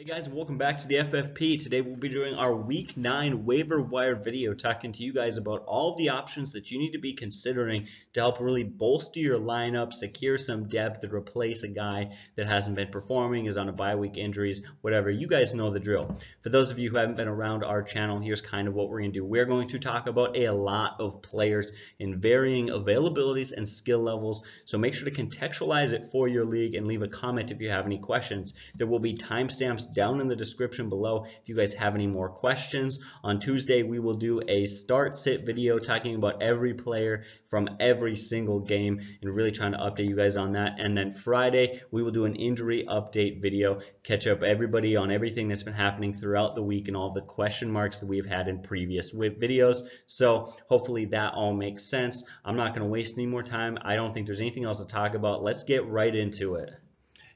[0.00, 1.62] Hey guys, welcome back to the FFP.
[1.62, 5.62] Today we'll be doing our week 9 waiver wire video talking to you guys about
[5.66, 9.92] all the options that you need to be considering to help really bolster your lineup,
[9.92, 14.16] secure some depth, replace a guy that hasn't been performing, is on a bye week
[14.16, 15.10] injuries, whatever.
[15.10, 16.16] You guys know the drill.
[16.40, 18.98] For those of you who haven't been around our channel, here's kind of what we're
[18.98, 19.24] going to do.
[19.24, 21.70] We're going to talk about a lot of players
[22.00, 26.74] in varying availabilities and skill levels, so make sure to contextualize it for your league
[26.74, 28.54] and leave a comment if you have any questions.
[28.74, 32.28] There will be timestamps down in the description below if you guys have any more
[32.28, 33.00] questions.
[33.22, 38.16] On Tuesday, we will do a start sit video talking about every player from every
[38.16, 40.74] single game and really trying to update you guys on that.
[40.78, 45.48] And then Friday, we will do an injury update video, catch up everybody on everything
[45.48, 48.62] that's been happening throughout the week and all the question marks that we've had in
[48.62, 49.82] previous videos.
[50.06, 52.24] So hopefully that all makes sense.
[52.44, 53.78] I'm not going to waste any more time.
[53.82, 55.42] I don't think there's anything else to talk about.
[55.42, 56.74] Let's get right into it.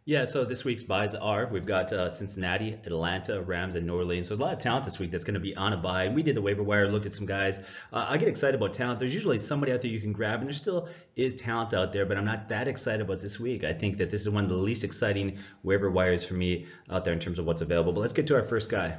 [0.08, 4.26] Yeah, so this week's buys are we've got uh, Cincinnati, Atlanta, Rams, and New Orleans.
[4.26, 6.04] So there's a lot of talent this week that's going to be on a buy.
[6.04, 7.58] And we did the waiver wire, looked at some guys.
[7.92, 9.00] Uh, I get excited about talent.
[9.00, 12.06] There's usually somebody out there you can grab, and there still is talent out there,
[12.06, 13.64] but I'm not that excited about this week.
[13.64, 17.04] I think that this is one of the least exciting waiver wires for me out
[17.04, 17.92] there in terms of what's available.
[17.92, 18.96] But let's get to our first guy.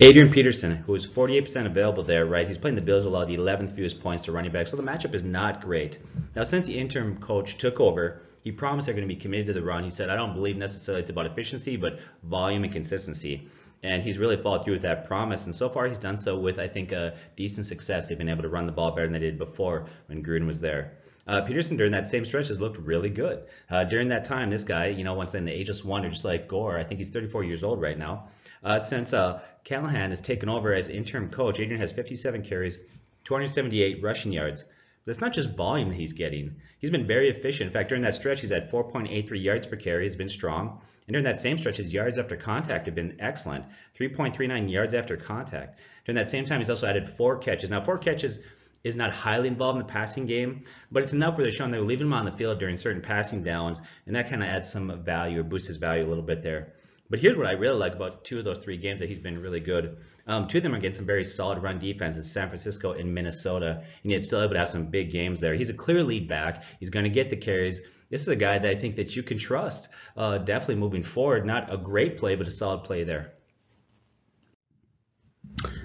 [0.00, 2.46] Adrian Peterson, who is 48% available there, right?
[2.46, 5.14] He's playing the Bills, allowed the 11th fewest points to running back, so the matchup
[5.14, 5.98] is not great.
[6.34, 9.52] Now, since the interim coach took over, he promised they're going to be committed to
[9.54, 9.82] the run.
[9.82, 13.48] He said, I don't believe necessarily it's about efficiency, but volume and consistency.
[13.82, 15.46] And he's really followed through with that promise.
[15.46, 18.08] And so far, he's done so with, I think, a decent success.
[18.08, 20.60] They've been able to run the ball better than they did before when Gruden was
[20.60, 20.92] there.
[21.26, 23.42] Uh, Peterson during that same stretch has looked really good.
[23.68, 26.46] Uh, during that time, this guy, you know, once in the ageless wonder, just like
[26.46, 28.28] Gore, I think he's 34 years old right now.
[28.66, 32.76] Uh, since uh, Callahan has taken over as interim coach, Adrian has 57 carries,
[33.22, 34.64] 278 rushing yards.
[35.04, 36.56] But it's not just volume that he's getting.
[36.80, 37.68] He's been very efficient.
[37.68, 40.02] In fact, during that stretch, he's had 4.83 yards per carry.
[40.02, 40.80] He's been strong.
[41.06, 43.66] And during that same stretch, his yards after contact have been excellent.
[44.00, 45.78] 3.39 yards after contact.
[46.04, 47.70] During that same time, he's also added four catches.
[47.70, 48.40] Now, four catches
[48.82, 51.82] is not highly involved in the passing game, but it's enough where they're showing they're
[51.82, 55.04] leaving him on the field during certain passing downs, and that kind of adds some
[55.04, 56.72] value or boosts his value a little bit there.
[57.08, 59.40] But here's what I really like about two of those three games that he's been
[59.40, 59.98] really good.
[60.26, 63.84] Um, two of them are against some very solid run defenses, San Francisco and Minnesota,
[64.02, 65.54] and yet still able to have some big games there.
[65.54, 66.64] He's a clear lead back.
[66.80, 67.80] He's going to get the carries.
[68.10, 71.46] This is a guy that I think that you can trust, uh, definitely moving forward.
[71.46, 73.35] Not a great play, but a solid play there.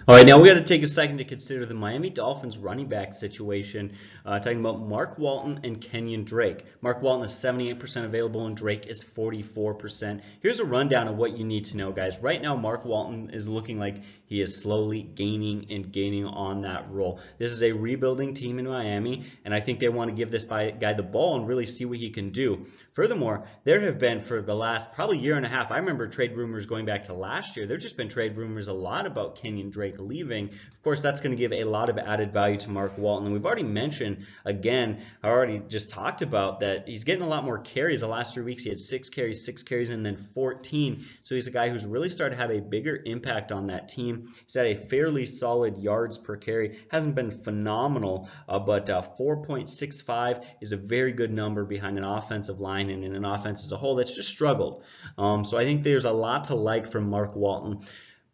[0.08, 2.88] All right, now we got to take a second to consider the Miami Dolphins running
[2.88, 3.94] back situation.
[4.26, 6.66] Uh, talking about Mark Walton and Kenyan Drake.
[6.82, 10.22] Mark Walton is 78% available and Drake is 44%.
[10.42, 12.20] Here's a rundown of what you need to know, guys.
[12.20, 16.90] Right now, Mark Walton is looking like he is slowly gaining and gaining on that
[16.90, 17.20] role.
[17.38, 20.46] This is a rebuilding team in Miami, and I think they want to give this
[20.46, 22.66] guy the ball and really see what he can do.
[22.94, 26.36] Furthermore, there have been for the last probably year and a half, I remember trade
[26.36, 27.68] rumors going back to last year.
[27.68, 30.50] There's just been trade rumors a lot about Kenyan Drake leaving.
[30.50, 33.28] Of course, that's going to give a lot of added value to Mark Walton.
[33.28, 37.46] And we've already mentioned, again, I already just talked about that he's getting a lot
[37.46, 38.64] more carries the last three weeks.
[38.64, 41.06] He had six carries, six carries, and then 14.
[41.24, 44.28] So he's a guy who's really started to have a bigger impact on that team.
[44.46, 46.80] He's had a fairly solid yards per carry.
[46.90, 52.60] Hasn't been phenomenal, uh, but uh, 4.65 is a very good number behind an offensive
[52.60, 54.84] line and in an offense as a whole that's just struggled.
[55.18, 57.82] Um, so I think there's a lot to like from Mark Walton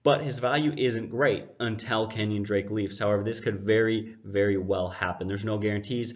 [0.07, 2.97] but his value isn't great until Kenyan Drake leaves.
[2.97, 5.27] However, this could very, very well happen.
[5.27, 6.13] There's no guarantees.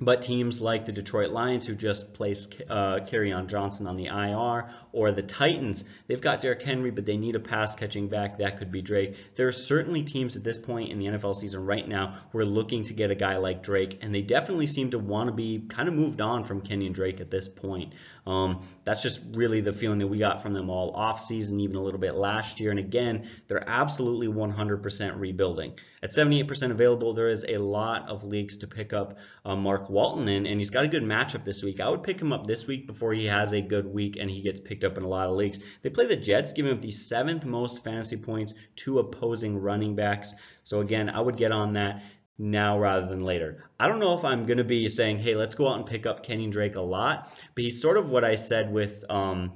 [0.00, 4.70] But teams like the Detroit Lions, who just placed uh, on Johnson on the IR,
[4.92, 8.38] or the Titans, they've got Derrick Henry, but they need a pass catching back.
[8.38, 9.16] That could be Drake.
[9.36, 12.44] There are certainly teams at this point in the NFL season right now who are
[12.44, 15.64] looking to get a guy like Drake, and they definitely seem to want to be
[15.68, 17.94] kind of moved on from Kenyan Drake at this point.
[18.26, 21.76] Um, that's just really the feeling that we got from them all off season, even
[21.76, 22.70] a little bit last year.
[22.70, 25.74] And again, they're absolutely 100% rebuilding.
[26.02, 30.28] At 78% available, there is a lot of leagues to pick up uh, Mark Walton
[30.28, 31.80] in, and he's got a good matchup this week.
[31.80, 34.42] I would pick him up this week before he has a good week and he
[34.42, 35.58] gets picked up in a lot of leagues.
[35.82, 40.34] They play the Jets, giving up the seventh most fantasy points to opposing running backs.
[40.64, 42.02] So again, I would get on that
[42.38, 43.70] now rather than later.
[43.80, 46.06] I don't know if I'm going to be saying, hey, let's go out and pick
[46.06, 49.52] up Kenyan Drake a lot, but he's sort of what I said with um,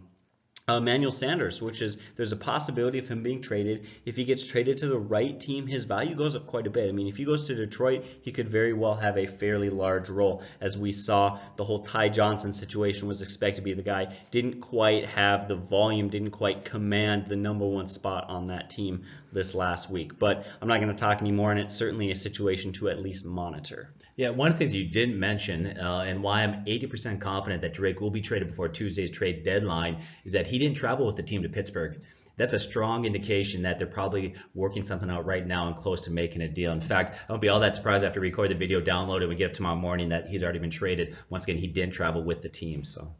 [0.78, 3.86] Emmanuel Sanders, which is there's a possibility of him being traded.
[4.04, 6.88] If he gets traded to the right team, his value goes up quite a bit.
[6.88, 10.08] I mean, if he goes to Detroit, he could very well have a fairly large
[10.08, 10.42] role.
[10.60, 14.16] As we saw, the whole Ty Johnson situation was expected to be the guy.
[14.30, 19.04] Didn't quite have the volume, didn't quite command the number one spot on that team
[19.32, 20.18] this last week.
[20.18, 23.24] But I'm not going to talk anymore, and it's certainly a situation to at least
[23.24, 23.92] monitor.
[24.16, 27.74] Yeah, one of the things you didn't mention, uh, and why I'm 80% confident that
[27.74, 31.22] Drake will be traded before Tuesday's trade deadline, is that he didn't travel with the
[31.22, 32.00] team to Pittsburgh.
[32.36, 36.10] That's a strong indication that they're probably working something out right now and close to
[36.10, 36.72] making a deal.
[36.72, 39.22] In fact, I won't be all that surprised after we record the video, download it,
[39.24, 41.16] and we get up tomorrow morning that he's already been traded.
[41.28, 43.12] Once again, he didn't travel with the team, so.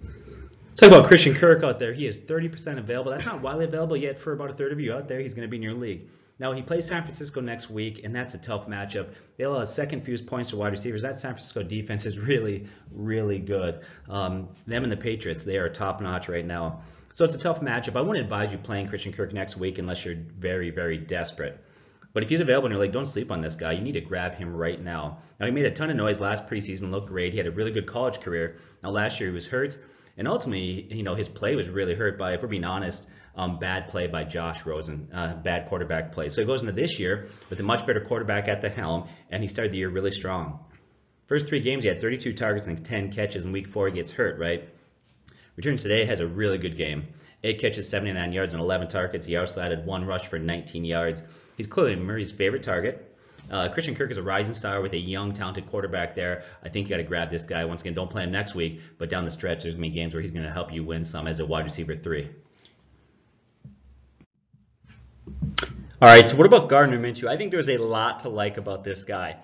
[0.00, 1.92] Let's talk about Christian Kirk out there.
[1.92, 3.10] He is 30% available.
[3.10, 5.20] That's not widely available yet for about a third of you out there.
[5.20, 6.08] He's going to be in your league.
[6.38, 9.12] Now he plays San Francisco next week, and that's a tough matchup.
[9.36, 11.02] They allow second fewest points to wide receivers.
[11.02, 13.80] That San Francisco defense is really, really good.
[14.08, 16.82] Um, them and the Patriots, they are top notch right now.
[17.12, 17.96] So it's a tough matchup.
[17.96, 21.64] I wouldn't advise you playing Christian Kirk next week unless you're very, very desperate.
[22.12, 23.72] But if he's available in your league, don't sleep on this guy.
[23.72, 25.18] You need to grab him right now.
[25.38, 27.32] Now he made a ton of noise last preseason, looked great.
[27.32, 28.58] He had a really good college career.
[28.82, 29.76] Now last year he was hurt,
[30.16, 33.08] and ultimately, you know, his play was really hurt by, if we're being honest,
[33.38, 36.28] um, bad play by Josh Rosen, uh, bad quarterback play.
[36.28, 39.42] So he goes into this year with a much better quarterback at the helm, and
[39.42, 40.58] he started the year really strong.
[41.28, 43.44] First three games, he had 32 targets and 10 catches.
[43.44, 44.68] In week four, he gets hurt, right?
[45.54, 47.06] Returns today has a really good game.
[47.44, 49.24] Eight catches, 79 yards, and 11 targets.
[49.26, 51.22] He also added one rush for 19 yards.
[51.56, 53.04] He's clearly Murray's favorite target.
[53.48, 56.42] Uh, Christian Kirk is a rising star with a young, talented quarterback there.
[56.64, 57.64] I think you got to grab this guy.
[57.66, 59.94] Once again, don't play him next week, but down the stretch, there's going to be
[59.94, 62.28] games where he's going to help you win some as a wide receiver three.
[66.00, 67.28] All right, so what about Gardner Minshew?
[67.28, 69.36] I think there's a lot to like about this guy.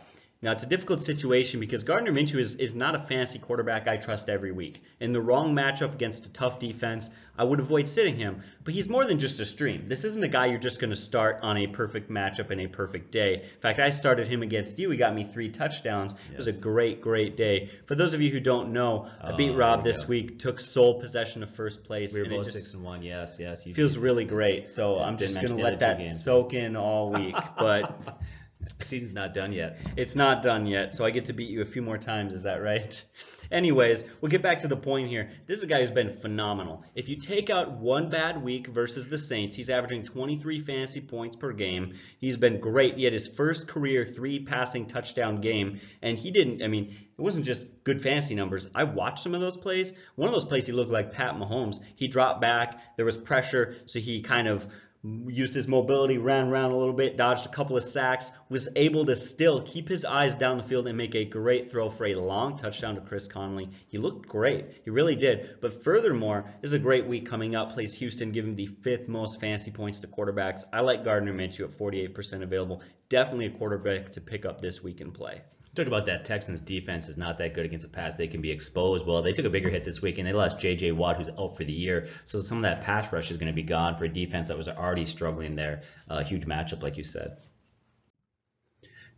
[0.44, 3.96] Now, it's a difficult situation because Gardner Minshew is, is not a fancy quarterback I
[3.96, 4.82] trust every week.
[5.00, 8.42] In the wrong matchup against a tough defense, I would avoid sitting him.
[8.62, 9.84] But he's more than just a stream.
[9.86, 12.66] This isn't a guy you're just going to start on a perfect matchup in a
[12.66, 13.36] perfect day.
[13.36, 14.90] In fact, I started him against you.
[14.90, 16.14] He got me three touchdowns.
[16.14, 16.32] Yes.
[16.32, 17.70] It was a great, great day.
[17.86, 20.08] For those of you who don't know, I beat oh, Rob this go.
[20.08, 22.12] week, took sole possession of first place.
[22.12, 23.02] We were both six and one.
[23.02, 23.64] Yes, yes.
[23.64, 24.68] Feels really great.
[24.68, 27.34] So yeah, I'm just going to let that soak in all week.
[27.58, 28.18] But
[28.80, 29.78] Season's not done yet.
[29.96, 32.34] It's not done yet, so I get to beat you a few more times.
[32.34, 33.04] Is that right?
[33.50, 35.30] Anyways, we'll get back to the point here.
[35.46, 36.82] This is a guy who's been phenomenal.
[36.94, 41.36] If you take out one bad week versus the Saints, he's averaging 23 fantasy points
[41.36, 41.94] per game.
[42.18, 42.96] He's been great.
[42.96, 47.20] He had his first career three passing touchdown game, and he didn't, I mean, it
[47.20, 48.68] wasn't just good fantasy numbers.
[48.74, 49.94] I watched some of those plays.
[50.16, 51.76] One of those plays, he looked like Pat Mahomes.
[51.96, 54.66] He dropped back, there was pressure, so he kind of
[55.04, 59.04] used his mobility, ran around a little bit, dodged a couple of sacks, was able
[59.04, 62.14] to still keep his eyes down the field and make a great throw for a
[62.14, 63.68] long touchdown to Chris Conley.
[63.88, 64.66] He looked great.
[64.84, 65.60] He really did.
[65.60, 67.74] But furthermore, is a great week coming up.
[67.74, 70.64] Plays Houston, giving the fifth most fancy points to quarterbacks.
[70.72, 72.82] I like Gardner Minshew at 48% available.
[73.10, 75.42] Definitely a quarterback to pick up this week and play
[75.74, 78.14] talk about that Texans defense is not that good against the pass.
[78.14, 79.06] They can be exposed.
[79.06, 80.92] Well, they took a bigger hit this week and they lost J.J.
[80.92, 82.08] Watt, who's out for the year.
[82.24, 84.56] So some of that pass rush is going to be gone for a defense that
[84.56, 85.82] was already struggling there.
[86.08, 87.38] A huge matchup, like you said.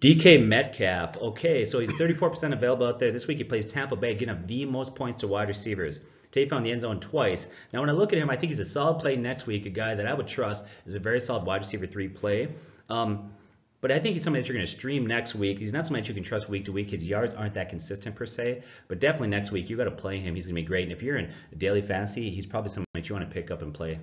[0.01, 1.17] DK Metcalf.
[1.17, 3.13] Okay, so he's 34% available out there.
[3.13, 6.01] This week he plays Tampa Bay, getting up the most points to wide receivers.
[6.31, 7.49] Today found the end zone twice.
[7.73, 9.65] Now when I look at him, I think he's a solid play next week.
[9.65, 12.49] A guy that I would trust is a very solid wide receiver three play.
[12.91, 13.33] Um,
[13.81, 15.59] but I think he's somebody that you're going to stream next week.
[15.59, 16.91] He's not somebody that you can trust week to week.
[16.91, 20.19] His yards aren't that consistent per se, but definitely next week you got to play
[20.19, 20.35] him.
[20.35, 20.85] He's going to be great.
[20.85, 23.63] And if you're in daily fantasy, he's probably somebody that you want to pick up
[23.63, 23.99] and play.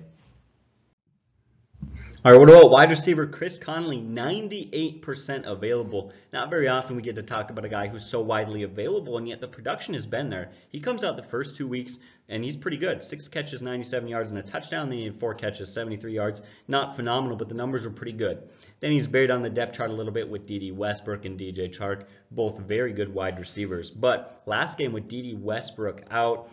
[2.24, 3.98] All right, what about wide receiver Chris Conley?
[3.98, 6.12] 98% available.
[6.32, 9.28] Not very often we get to talk about a guy who's so widely available, and
[9.28, 10.50] yet the production has been there.
[10.70, 11.98] He comes out the first two weeks,
[12.28, 13.04] and he's pretty good.
[13.04, 14.88] Six catches, 97 yards, and a touchdown.
[14.88, 16.40] Then he had four catches, 73 yards.
[16.66, 18.42] Not phenomenal, but the numbers were pretty good.
[18.80, 21.76] Then he's buried on the depth chart a little bit with Dede Westbrook and DJ
[21.76, 23.90] Chark, both very good wide receivers.
[23.90, 26.48] But last game with Dede Westbrook out,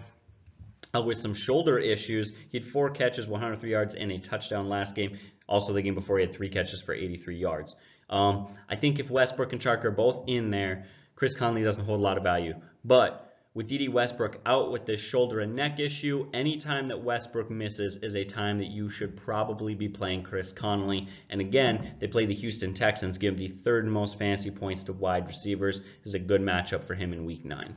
[0.96, 2.34] uh, with some shoulder issues.
[2.50, 5.18] He had four catches, 103 yards, and a touchdown last game.
[5.48, 7.76] Also, the game before, he had three catches for 83 yards.
[8.10, 12.00] Um, I think if Westbrook and Chark are both in there, Chris Conley doesn't hold
[12.00, 12.56] a lot of value.
[12.84, 17.50] But with Dede Westbrook out with this shoulder and neck issue, any time that Westbrook
[17.50, 21.08] misses is a time that you should probably be playing Chris Conley.
[21.30, 25.28] And again, they play the Houston Texans, give the third most fantasy points to wide
[25.28, 25.80] receivers.
[25.80, 27.76] This is a good matchup for him in week nine.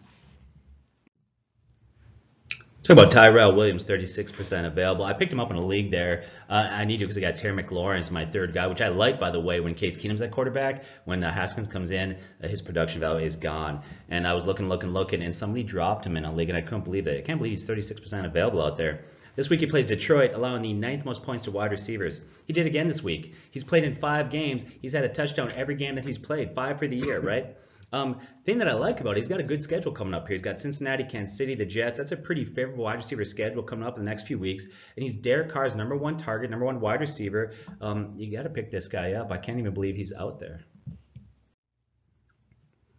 [2.85, 5.07] Talk about Tyrell Williams, 36% available.
[5.07, 6.25] I picked him up in a league there.
[6.51, 8.89] Uh, I need to because I got Terry McLaurin as my third guy, which I
[8.89, 10.85] like, by the way, when Case Keenum's at quarterback.
[11.07, 13.81] When uh, Haskins comes in, uh, his production value is gone.
[14.11, 16.61] And I was looking, looking, looking, and somebody dropped him in a league, and I
[16.61, 17.17] couldn't believe it.
[17.17, 19.01] I can't believe he's 36% available out there.
[19.35, 22.21] This week he plays Detroit, allowing the ninth most points to wide receivers.
[22.47, 23.35] He did again this week.
[23.51, 24.63] He's played in five games.
[24.83, 27.57] He's had a touchdown every game that he's played, five for the year, right?
[27.95, 30.35] Um, thing that I like about it, he's got a good schedule coming up here.
[30.35, 31.99] He's got Cincinnati, Kansas City, the Jets.
[31.99, 34.65] That's a pretty favorable wide receiver schedule coming up in the next few weeks.
[34.65, 37.53] And he's Derek Carr's number one target, number one wide receiver.
[37.81, 39.31] Um, you got to pick this guy up.
[39.31, 40.63] I can't even believe he's out there.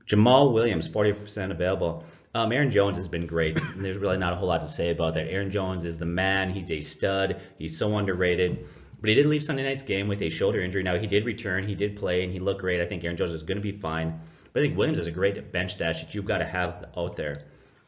[0.08, 2.06] Jamaal Williams, 40% available.
[2.34, 3.60] Um, Aaron Jones has been great.
[3.76, 5.30] There's really not a whole lot to say about that.
[5.30, 6.52] Aaron Jones is the man.
[6.52, 7.42] He's a stud.
[7.58, 8.66] He's so underrated.
[9.02, 10.84] But he did leave Sunday night's game with a shoulder injury.
[10.84, 11.68] Now he did return.
[11.68, 12.80] He did play, and he looked great.
[12.80, 14.22] I think Aaron Jones is going to be fine.
[14.56, 17.18] But I think Williams is a great bench stash that you've got to have out
[17.18, 17.34] there.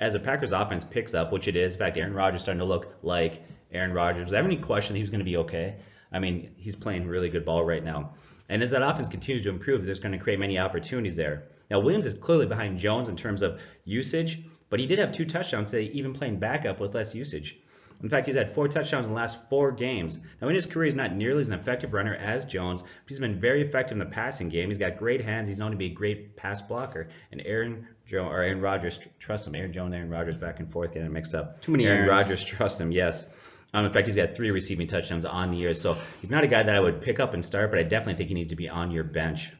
[0.01, 2.65] As the Packers offense picks up, which it is, in fact, Aaron Rodgers starting to
[2.65, 4.24] look like Aaron Rodgers.
[4.24, 5.77] Was there any question he was going to be okay?
[6.12, 8.15] I mean, he's playing really good ball right now.
[8.50, 11.43] And as that offense continues to improve, there's going to create many opportunities there.
[11.71, 15.24] Now, Williams is clearly behind Jones in terms of usage, but he did have two
[15.24, 17.57] touchdowns today, even playing backup with less usage.
[18.01, 20.19] In fact, he's had four touchdowns in the last four games.
[20.41, 23.19] Now, in his career, he's not nearly as an effective runner as Jones, but he's
[23.19, 24.69] been very effective in the passing game.
[24.69, 25.47] He's got great hands.
[25.47, 27.07] He's known to be a great pass blocker.
[27.31, 29.55] And Aaron Jones or Aaron Rodgers trusts him.
[29.55, 31.59] Aaron Jones, Aaron Rodgers, back and forth, getting mixed up.
[31.59, 32.07] Too many Aaron.
[32.07, 32.91] Rodgers trusts him.
[32.91, 33.27] Yes.
[33.73, 36.47] Um, in fact, he's got three receiving touchdowns on the year, so he's not a
[36.47, 38.55] guy that I would pick up and start, but I definitely think he needs to
[38.55, 39.51] be on your bench.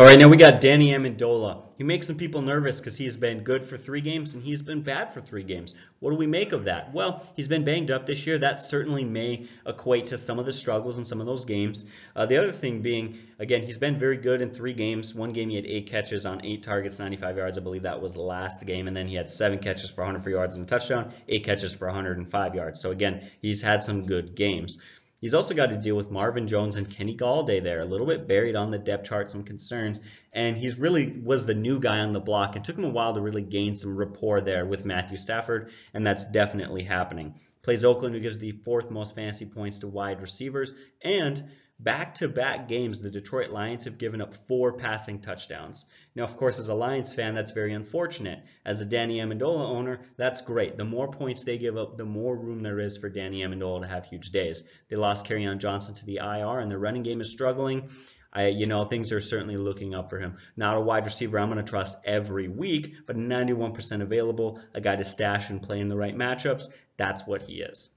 [0.00, 1.62] All right, now we got Danny Amendola.
[1.78, 4.82] He makes some people nervous because he's been good for three games and he's been
[4.82, 5.74] bad for three games.
[6.00, 6.92] What do we make of that?
[6.92, 8.38] Well, he's been banged up this year.
[8.38, 11.84] That certainly may equate to some of the struggles in some of those games.
[12.16, 15.14] Uh, the other thing being, again, he's been very good in three games.
[15.14, 17.58] One game he had eight catches on eight targets, 95 yards.
[17.58, 18.88] I believe that was last game.
[18.88, 21.86] And then he had seven catches for 104 yards and a touchdown, eight catches for
[21.86, 22.80] 105 yards.
[22.80, 24.78] So again, he's had some good games.
[25.20, 28.26] He's also got to deal with Marvin Jones and Kenny Golladay there, a little bit
[28.26, 30.00] buried on the depth chart, some concerns,
[30.32, 32.56] and he's really was the new guy on the block.
[32.56, 36.06] It took him a while to really gain some rapport there with Matthew Stafford, and
[36.06, 37.34] that's definitely happening.
[37.60, 40.72] Plays Oakland, who gives the fourth most fantasy points to wide receivers,
[41.02, 41.50] and
[41.82, 45.86] back-to-back games, the Detroit Lions have given up four passing touchdowns.
[46.14, 48.40] Now, of course, as a Lions fan, that's very unfortunate.
[48.64, 50.76] As a Danny Amendola owner, that's great.
[50.76, 53.88] The more points they give up, the more room there is for Danny Amendola to
[53.88, 54.62] have huge days.
[54.88, 57.88] They lost Kerryon Johnson to the IR, and the running game is struggling.
[58.32, 60.36] I, you know, things are certainly looking up for him.
[60.56, 64.96] Not a wide receiver I'm going to trust every week, but 91% available, a guy
[64.96, 66.66] to stash and play in the right matchups.
[66.96, 67.90] That's what he is.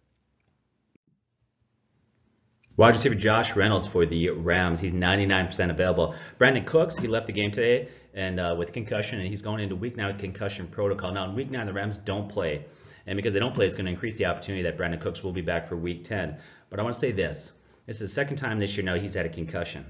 [2.75, 4.79] Wide receiver Josh Reynolds for the Rams.
[4.79, 6.15] He's 99% available.
[6.39, 9.75] Brandin Cooks, he left the game today and uh, with concussion, and he's going into
[9.75, 11.11] week nine with concussion protocol.
[11.11, 12.65] Now, in week nine, the Rams don't play.
[13.05, 15.33] And because they don't play, it's going to increase the opportunity that Brandin Cooks will
[15.33, 16.39] be back for week 10.
[16.71, 17.53] But I want to say this.
[17.85, 19.85] This is the second time this year now he's had a concussion.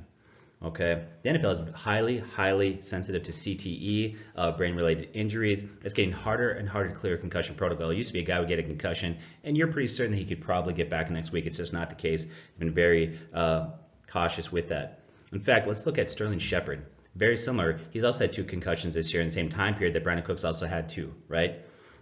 [0.63, 5.65] Okay, the NFL is highly, highly sensitive to CTE, uh, brain-related injuries.
[5.83, 7.89] It's getting harder and harder to clear a concussion protocol.
[7.89, 10.23] It used to be a guy would get a concussion, and you're pretty certain he
[10.23, 11.45] could probably get back next week.
[11.47, 12.25] It's just not the case.
[12.25, 13.71] I've been very uh,
[14.07, 15.01] cautious with that.
[15.33, 16.85] In fact, let's look at Sterling Shepard.
[17.13, 17.79] Very similar.
[17.91, 20.45] He's also had two concussions this year in the same time period that Brandin Cooks
[20.45, 21.59] also had two, right?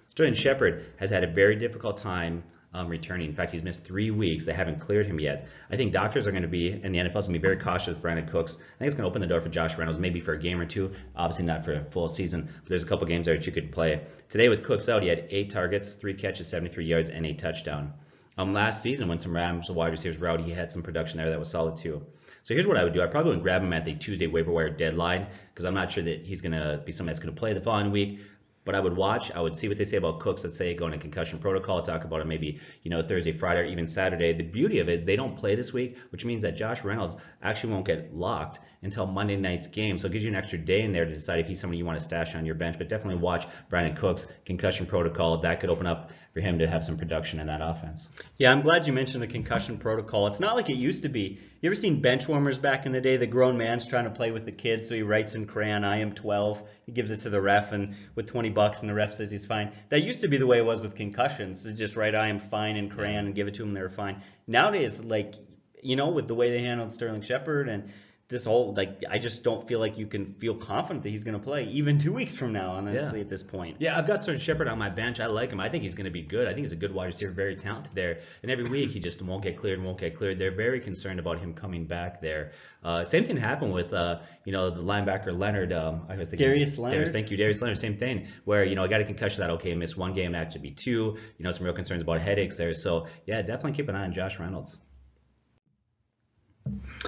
[0.10, 3.30] Sterling Shepard has had a very difficult time um, returning.
[3.30, 4.46] In fact, he's missed three weeks.
[4.46, 5.48] They haven't cleared him yet.
[5.70, 7.58] I think doctors are going to be, and the NFL is going to be very
[7.58, 8.56] cautious with Brandin Cooks.
[8.56, 10.60] I think it's going to open the door for Josh Reynolds, maybe for a game
[10.60, 10.92] or two.
[11.16, 13.72] Obviously not for a full season, but there's a couple games there that you could
[13.72, 14.02] play.
[14.30, 17.94] Today with Cooks out, he had eight targets, three catches, 73 yards, and a touchdown.
[18.38, 21.30] Um, last season, when some Rams wide receivers were out, he had some production there
[21.30, 22.06] that was solid too.
[22.44, 23.02] So here's what I would do.
[23.02, 26.04] I probably would grab him at the Tuesday waiver wire deadline because I'm not sure
[26.04, 28.20] that he's going to be somebody that's going to play the following week.
[28.64, 29.32] But I would watch.
[29.32, 30.44] I would see what they say about Cooks.
[30.44, 31.82] Let's say going to concussion protocol.
[31.82, 34.34] Talk about it maybe you know Thursday, Friday, or even Saturday.
[34.34, 37.16] The beauty of it is they don't play this week, which means that Josh Reynolds
[37.42, 40.00] actually won't get locked until Monday night's game.
[40.00, 41.86] So it gives you an extra day in there to decide if he's somebody you
[41.86, 42.78] want to stash on your bench.
[42.78, 45.38] But definitely watch Brandin Cooks concussion protocol.
[45.38, 48.10] That could open up for him to have some production in that offense.
[48.38, 50.28] Yeah, I'm glad you mentioned the concussion protocol.
[50.28, 51.40] It's not like it used to be.
[51.62, 53.18] You ever seen bench warmers back in the day?
[53.18, 56.00] The grown man's trying to play with the kids, so he writes in crayon, "I
[56.00, 59.14] am 12." He gives it to the ref, and with 20 bucks, and the ref
[59.14, 59.72] says he's fine.
[59.90, 61.62] That used to be the way it was with concussions.
[61.62, 64.22] So just write "I am fine" in crayon and give it to him, They're fine.
[64.48, 65.36] Nowadays, like
[65.84, 67.92] you know, with the way they handled Sterling Shepard and
[68.32, 71.38] this whole like I just don't feel like you can feel confident that he's going
[71.38, 72.72] to play even two weeks from now.
[72.72, 73.24] Honestly, Yeah.
[73.26, 73.78] at this point.
[73.80, 75.20] Yeah, I've got Sterling Shepard on my bench.
[75.20, 75.60] I like him.
[75.60, 76.48] I think he's going to be good.
[76.48, 78.22] I think he's a good wide receiver, very talented there.
[78.42, 80.40] And every week he just won't get cleared, and won't get cleared.
[80.40, 82.54] They're very concerned about him coming back there.
[82.84, 85.72] Uh, same thing happened with uh, you know the linebacker Leonard.
[85.74, 86.94] Um, I was thinking Darius Leonard?
[86.94, 87.78] Darius, thank you, Darius Leonard.
[87.78, 88.28] Same thing.
[88.46, 91.18] Where you know I got a concussion that okay, missed one game, actually be two.
[91.38, 92.74] You know some real concerns about headaches there.
[92.74, 94.78] So yeah, definitely keep an eye on Josh Reynolds.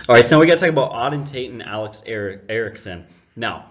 [0.10, 3.06] All right, so we got to talk about Auden Tate and Alex Er- Erickson.
[3.36, 3.66] Now,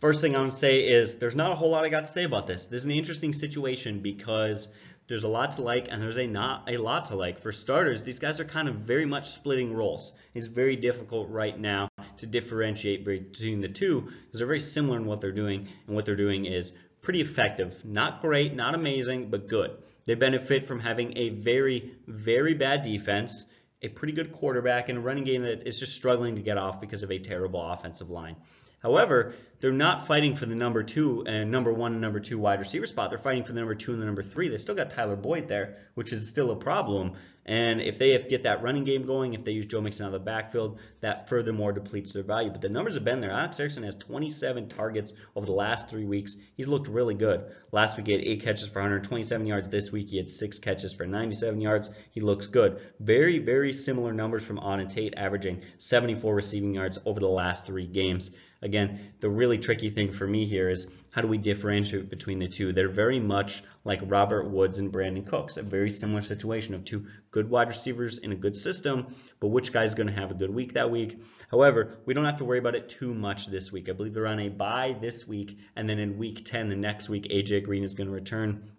[0.00, 2.10] First thing I'm going to say is there's not a whole lot I got to
[2.10, 2.68] say about this.
[2.68, 4.70] This is an interesting situation because
[5.08, 7.42] there's a lot to like and there's a not a lot to like.
[7.42, 10.14] For starters, these guys are kind of very much splitting roles.
[10.32, 15.04] It's very difficult right now to differentiate between the two because they're very similar in
[15.04, 17.84] what they're doing and what they're doing is pretty effective.
[17.84, 19.76] Not great, not amazing, but good.
[20.06, 23.44] They benefit from having a very, very bad defense,
[23.82, 26.80] a pretty good quarterback, and a running game that is just struggling to get off
[26.80, 28.36] because of a terrible offensive line.
[28.80, 32.60] However, they're not fighting for the number two and number one and number two wide
[32.60, 33.10] receiver spot.
[33.10, 34.48] They're fighting for the number two and the number three.
[34.48, 37.12] They still got Tyler Boyd there, which is still a problem.
[37.44, 40.20] And if they get that running game going, if they use Joe Mixon out of
[40.20, 42.50] the backfield, that furthermore depletes their value.
[42.50, 43.32] But the numbers have been there.
[43.32, 46.36] Alex Erickson has 27 targets over the last three weeks.
[46.54, 47.44] He's looked really good.
[47.72, 49.68] Last week he had eight catches for 127 yards.
[49.68, 51.90] This week he had six catches for 97 yards.
[52.12, 52.80] He looks good.
[52.98, 57.86] Very, very similar numbers from Auden Tate, averaging 74 receiving yards over the last three
[57.86, 58.30] games.
[58.62, 62.48] Again, the really tricky thing for me here is how do we differentiate between the
[62.48, 62.74] two?
[62.74, 67.06] They're very much like Robert Woods and Brandin Cooks, a very similar situation of two
[67.30, 70.50] good wide receivers in a good system, but which guy's going to have a good
[70.50, 71.22] week that week?
[71.50, 73.88] However, we don't have to worry about it too much this week.
[73.88, 77.08] I believe they're on a bye this week, and then in week 10, the next
[77.08, 78.70] week, AJ Green is going to return,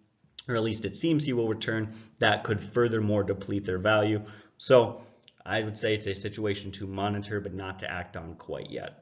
[0.47, 1.95] or at least it seems he will return.
[2.19, 4.21] That could furthermore deplete their value.
[4.57, 5.01] So
[5.43, 9.00] I would say it's a situation to monitor, but not to act on quite yet.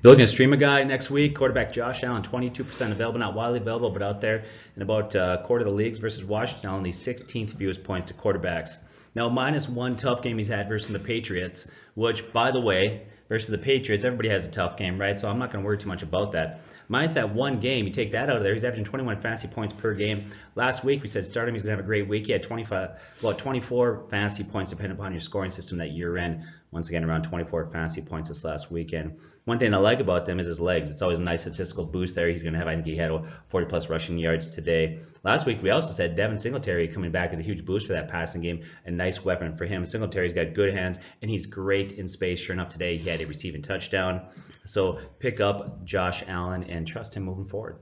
[0.00, 3.58] You're looking to stream a guy next week, quarterback Josh Allen, 22% available, not widely
[3.58, 4.44] available, but out there
[4.76, 8.14] in about a uh, quarter of the leagues versus Washington, only 16th fewest points to
[8.14, 8.78] quarterbacks.
[9.16, 13.48] Now, minus one tough game he's had versus the Patriots, which, by the way, versus
[13.48, 15.18] the Patriots, everybody has a tough game, right?
[15.18, 16.60] So I'm not going to worry too much about that.
[16.88, 19.74] Minus that one game, you take that out of there, he's averaging 21 fantasy points
[19.74, 20.30] per game.
[20.54, 22.26] Last week, we said starting he's going to have a great week.
[22.26, 22.90] He had 25,
[23.20, 26.44] well, 24 fantasy points depending upon your scoring system that year end.
[26.70, 29.18] Once again, around 24 fantasy points this last weekend.
[29.44, 30.90] One thing I like about them is his legs.
[30.90, 32.28] It's always a nice statistical boost there.
[32.28, 33.10] He's going to have, I think he had
[33.48, 34.98] 40 plus rushing yards today.
[35.24, 38.08] Last week, we also said Devin Singletary coming back is a huge boost for that
[38.08, 38.62] passing game.
[38.84, 39.84] A nice weapon for him.
[39.84, 42.38] Singletary's got good hands, and he's great in space.
[42.38, 44.26] Sure enough, today he had a receiving touchdown.
[44.66, 47.78] So pick up Josh Allen and trust him moving forward.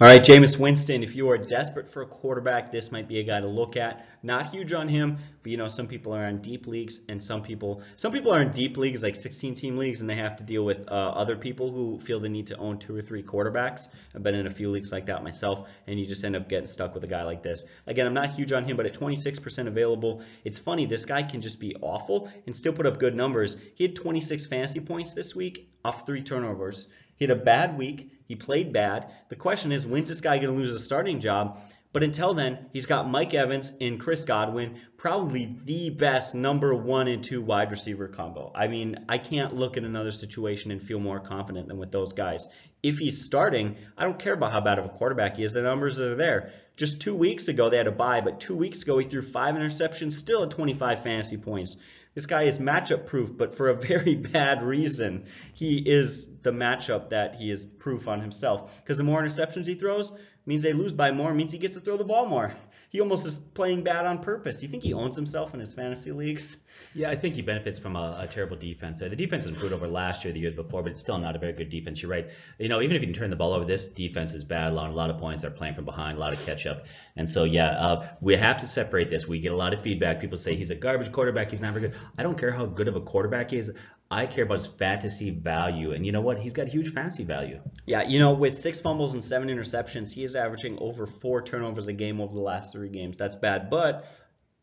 [0.00, 3.22] All right, Jameis Winston, if you are desperate for a quarterback, this might be a
[3.22, 4.06] guy to look at.
[4.22, 7.42] Not huge on him, but you know, some people are on deep leagues and some
[7.42, 10.42] people some people are in deep leagues like 16 team leagues and they have to
[10.42, 13.90] deal with uh, other people who feel the need to own two or three quarterbacks.
[14.14, 16.66] I've been in a few leagues like that myself and you just end up getting
[16.66, 17.66] stuck with a guy like this.
[17.86, 21.42] Again, I'm not huge on him, but at 26% available, it's funny, this guy can
[21.42, 23.58] just be awful and still put up good numbers.
[23.74, 26.88] He had 26 fantasy points this week off three turnovers.
[27.20, 28.10] He had a bad week.
[28.26, 29.12] He played bad.
[29.28, 31.60] The question is, when's this guy going to lose a starting job?
[31.92, 37.08] But until then, he's got Mike Evans and Chris Godwin, probably the best number one
[37.08, 38.50] and two wide receiver combo.
[38.54, 42.14] I mean, I can't look at another situation and feel more confident than with those
[42.14, 42.48] guys.
[42.82, 45.52] If he's starting, I don't care about how bad of a quarterback he is.
[45.52, 46.52] The numbers are there.
[46.76, 49.56] Just two weeks ago, they had a bye, but two weeks ago, he threw five
[49.56, 51.76] interceptions, still at 25 fantasy points.
[52.14, 55.26] This guy is matchup proof, but for a very bad reason.
[55.54, 58.80] He is the matchup that he is proof on himself.
[58.82, 60.12] Because the more interceptions he throws
[60.44, 62.52] means they lose by more, means he gets to throw the ball more.
[62.90, 64.58] He almost is playing bad on purpose.
[64.58, 66.58] Do you think he owns himself in his fantasy leagues?
[66.92, 68.98] Yeah, I think he benefits from a, a terrible defense.
[68.98, 71.52] The defense improved over last year, the years before, but it's still not a very
[71.52, 72.02] good defense.
[72.02, 72.28] You're right.
[72.58, 74.72] You know, even if you can turn the ball over, this defense is bad.
[74.72, 75.42] A lot, a lot of points.
[75.42, 76.86] They're playing from behind, a lot of catch up.
[77.14, 79.26] And so, yeah, uh, we have to separate this.
[79.26, 80.20] We get a lot of feedback.
[80.20, 81.50] People say he's a garbage quarterback.
[81.50, 81.98] He's not very good.
[82.18, 83.70] I don't care how good of a quarterback he is.
[84.10, 85.92] I care about his fantasy value.
[85.92, 86.38] And you know what?
[86.38, 87.60] He's got huge fantasy value.
[87.86, 91.86] Yeah, you know, with six fumbles and seven interceptions, he is averaging over four turnovers
[91.86, 93.16] a game over the last three games.
[93.16, 93.70] That's bad.
[93.70, 94.04] But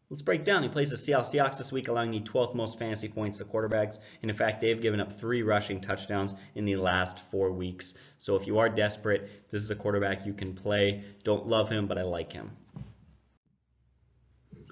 [0.09, 0.63] let's break down.
[0.63, 3.99] He plays the Seattle Seahawks this week, allowing the 12th most fantasy points to quarterbacks.
[4.21, 7.93] And in fact, they've given up three rushing touchdowns in the last four weeks.
[8.17, 11.05] So if you are desperate, this is a quarterback you can play.
[11.23, 12.51] Don't love him, but I like him.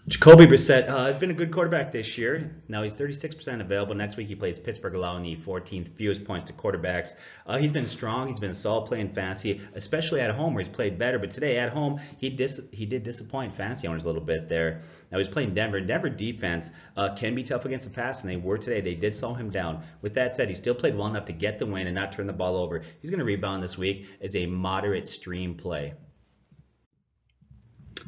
[0.07, 2.61] Jacoby Brissett uh, has been a good quarterback this year.
[2.67, 3.95] Now he's 36% available.
[3.95, 7.15] Next week he plays Pittsburgh, allowing the 14th fewest points to quarterbacks.
[7.47, 8.27] Uh, he's been strong.
[8.27, 11.17] He's been solid playing fantasy, especially at home where he's played better.
[11.17, 14.81] But today at home he dis- he did disappoint fantasy owners a little bit there.
[15.11, 15.81] Now he's playing Denver.
[15.81, 18.81] Denver defense uh, can be tough against the pass, and they were today.
[18.81, 19.81] They did slow him down.
[20.03, 22.27] With that said, he still played well enough to get the win and not turn
[22.27, 22.83] the ball over.
[23.01, 25.95] He's going to rebound this week as a moderate stream play.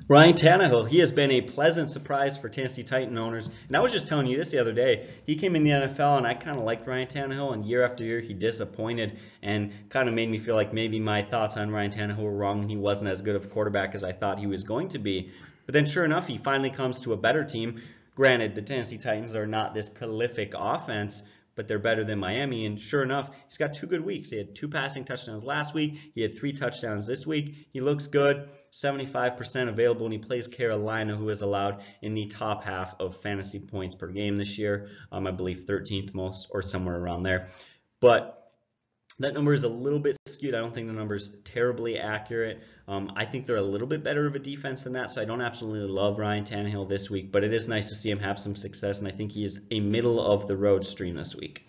[0.09, 3.49] Ryan Tannehill, he has been a pleasant surprise for Tennessee Titan owners.
[3.67, 5.09] And I was just telling you this the other day.
[5.25, 8.05] He came in the NFL, and I kind of liked Ryan Tannehill, and year after
[8.05, 11.91] year he disappointed and kind of made me feel like maybe my thoughts on Ryan
[11.91, 12.69] Tannehill were wrong.
[12.69, 15.29] He wasn't as good of a quarterback as I thought he was going to be.
[15.65, 17.81] But then, sure enough, he finally comes to a better team.
[18.15, 21.21] Granted, the Tennessee Titans are not this prolific offense,
[21.57, 22.65] but they're better than Miami.
[22.67, 24.29] And sure enough, he's got two good weeks.
[24.29, 25.99] He had two passing touchdowns last week.
[26.13, 27.67] He had three touchdowns this week.
[27.73, 32.63] He looks good, 75% available, and he plays Carolina, who is allowed in the top
[32.63, 34.89] half of fantasy points per game this year.
[35.11, 37.47] Um, I believe 13th most or somewhere around there.
[37.99, 38.51] But
[39.19, 40.53] that number is a little bit skewed.
[40.53, 42.61] I don't think the number is terribly accurate.
[42.87, 45.25] Um, I think they're a little bit better of a defense than that, so I
[45.25, 48.39] don't absolutely love Ryan Tannehill this week, but it is nice to see him have
[48.39, 51.65] some success, and I think he is a middle of the road stream this week.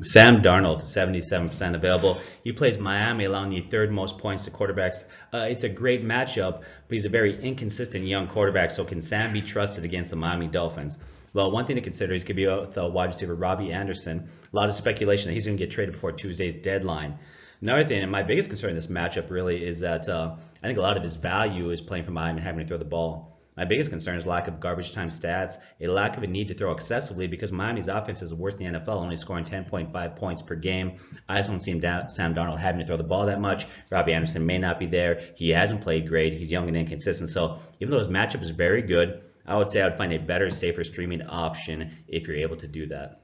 [0.00, 2.20] Sam Darnold, 77% available.
[2.44, 5.04] He plays Miami, allowing the third most points to quarterbacks.
[5.32, 9.32] Uh, it's a great matchup, but he's a very inconsistent young quarterback, so can Sam
[9.32, 10.98] be trusted against the Miami Dolphins?
[11.32, 14.28] Well, one thing to consider is to be with uh, wide receiver Robbie Anderson.
[14.52, 17.18] A lot of speculation that he's going to get traded before Tuesday's deadline.
[17.60, 20.78] Another thing, and my biggest concern in this matchup really is that uh, I think
[20.78, 23.38] a lot of his value is playing from behind and having to throw the ball.
[23.58, 26.54] My biggest concern is lack of garbage time stats, a lack of a need to
[26.54, 30.42] throw excessively because Miami's offense is the worst in the NFL, only scoring 10.5 points
[30.42, 30.98] per game.
[31.28, 33.66] I just don't see Sam Darnold having to throw the ball that much.
[33.90, 35.20] Robbie Anderson may not be there.
[35.34, 36.34] He hasn't played great.
[36.34, 37.30] He's young and inconsistent.
[37.30, 40.18] So even though his matchup is very good, I would say I would find a
[40.18, 43.22] better, safer streaming option if you're able to do that.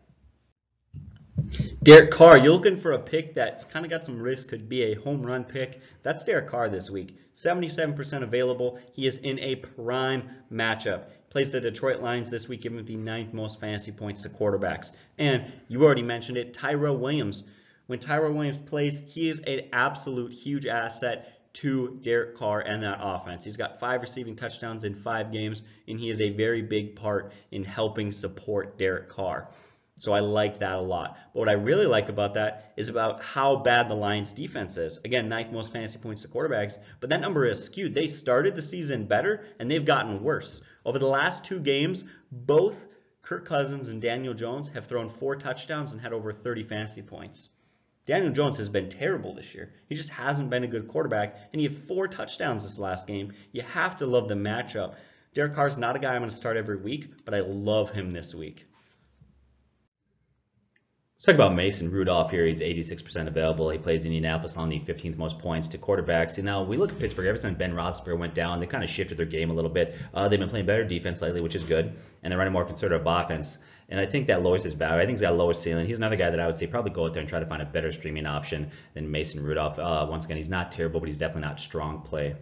[1.83, 4.85] Derek Carr, you're looking for a pick that's kind of got some risk, could be
[4.85, 5.81] a home run pick.
[6.03, 7.19] That's Derek Carr this week.
[7.35, 8.79] 77% available.
[8.93, 11.05] He is in a prime matchup.
[11.29, 14.93] Plays the Detroit Lions this week, giving the ninth most fantasy points to quarterbacks.
[15.19, 17.45] And you already mentioned it, Tyrell Williams.
[17.87, 22.99] When Tyrell Williams plays, he is an absolute huge asset to Derek Carr and that
[23.01, 23.45] offense.
[23.45, 27.33] He's got five receiving touchdowns in five games, and he is a very big part
[27.51, 29.49] in helping support Derek Carr.
[29.97, 31.17] So I like that a lot.
[31.33, 34.99] But what I really like about that is about how bad the Lions defense is.
[35.05, 37.95] Again, ninth most fantasy points to quarterbacks, but that number is skewed.
[37.95, 40.61] They started the season better and they've gotten worse.
[40.85, 42.87] Over the last two games, both
[43.23, 47.51] Kirk Cousins and Daniel Jones have thrown four touchdowns and had over 30 fantasy points.
[48.07, 49.73] Daniel Jones has been terrible this year.
[49.89, 53.33] He just hasn't been a good quarterback, and he had four touchdowns this last game.
[53.53, 54.97] You have to love the matchup.
[55.33, 58.11] Derek Carr's not a guy I'm going to start every week, but I love him
[58.11, 58.67] this week.
[61.17, 62.45] Let's talk about Mason Rudolph here.
[62.45, 63.71] He's 86% available.
[63.71, 66.37] He plays Indianapolis on the 15th most points to quarterbacks.
[66.37, 67.27] You know, we look at Pittsburgh.
[67.27, 69.97] Ever since Ben Roethlisberger went down, they kind of shifted their game a little bit.
[70.13, 73.07] Uh, they've been playing better defense lately, which is good, and they're running more conservative
[73.07, 73.59] offense.
[73.89, 74.97] And I think that lowers his value.
[74.97, 75.87] I think he's got a lower ceiling.
[75.87, 77.61] He's another guy that I would say probably go out there and try to find
[77.61, 79.79] a better streaming option than Mason Rudolph.
[79.79, 82.35] Uh, once again, he's not terrible, but he's definitely not strong play.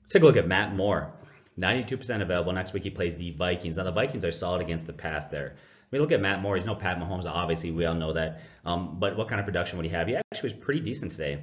[0.00, 1.12] Let's take a look at Matt Moore.
[1.58, 2.52] 92% available.
[2.52, 3.76] Next week he plays the Vikings.
[3.76, 5.56] Now the Vikings are solid against the pass there.
[5.56, 6.54] I mean, look at Matt Moore.
[6.54, 7.26] He's no Pat Mahomes.
[7.26, 8.42] Obviously, we all know that.
[8.64, 10.06] Um, but what kind of production would he have?
[10.06, 11.42] He actually was pretty decent today.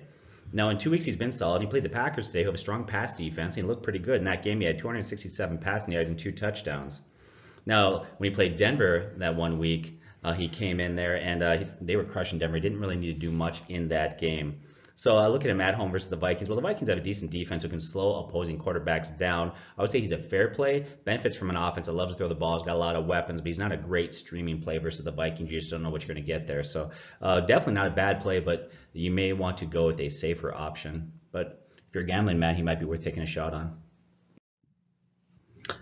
[0.53, 1.61] Now, in two weeks, he's been solid.
[1.61, 3.57] He played the Packers today, who have a strong pass defense.
[3.57, 4.19] And he looked pretty good.
[4.19, 7.01] In that game, he had 267 passing yards and two touchdowns.
[7.67, 11.65] Now, when he played Denver that one week, uh, he came in there and uh,
[11.81, 12.55] they were crushing Denver.
[12.55, 14.61] He didn't really need to do much in that game.
[14.95, 17.01] So I look at him at home versus the Vikings, well, the Vikings have a
[17.01, 19.51] decent defense who can slow opposing quarterbacks down.
[19.77, 22.29] I would say he's a fair play, benefits from an offense that loves to throw
[22.29, 24.77] the ball, he's got a lot of weapons, but he's not a great streaming play
[24.77, 25.51] versus the Vikings.
[25.51, 26.63] You just don't know what you're going to get there.
[26.63, 30.07] So uh, definitely not a bad play, but you may want to go with a
[30.07, 31.11] safer option.
[31.33, 33.77] But if you're a gambling, man, he might be worth taking a shot on.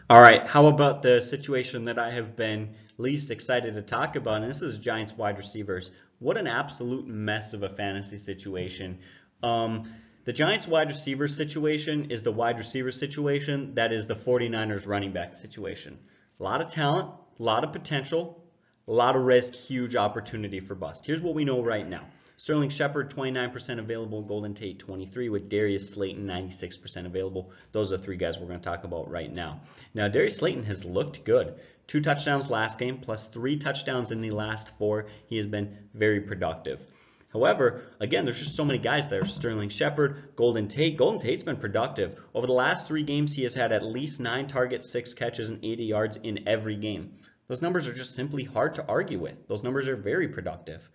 [0.08, 4.44] All right, how about the situation that I have been least excited to talk about?
[4.44, 5.89] And this is Giants wide receivers.
[6.20, 9.00] What an absolute mess of a fantasy situation.
[9.41, 9.91] Um,
[10.26, 15.12] the Giants wide receiver situation is the wide receiver situation that is the 49ers running
[15.12, 15.98] back situation.
[16.39, 18.44] A lot of talent, a lot of potential,
[18.88, 21.08] a lot of risk, huge opportunity for bust.
[21.08, 22.06] Here's what we know right now.
[22.38, 24.21] Sterling Shepard, 29% available.
[24.21, 27.52] Golden Tate, 23 with Darius Slayton, 96% available.
[27.71, 29.62] Those are the three guys we're going to talk about right now.
[29.93, 31.56] Now, Darius Slayton has looked good.
[31.88, 35.08] Two touchdowns last game, plus three touchdowns in the last four.
[35.28, 36.84] He has been very productive.
[37.32, 39.26] However, again, there's just so many guys there.
[39.26, 40.98] Sterling Shepard, Golden Tate.
[40.98, 42.17] Golden Tate's been productive.
[42.34, 45.63] Over the last three games, he has had at least nine targets, six catches, and
[45.63, 47.15] 80 yards in every game.
[47.48, 49.48] Those numbers are just simply hard to argue with.
[49.48, 50.89] Those numbers are very productive.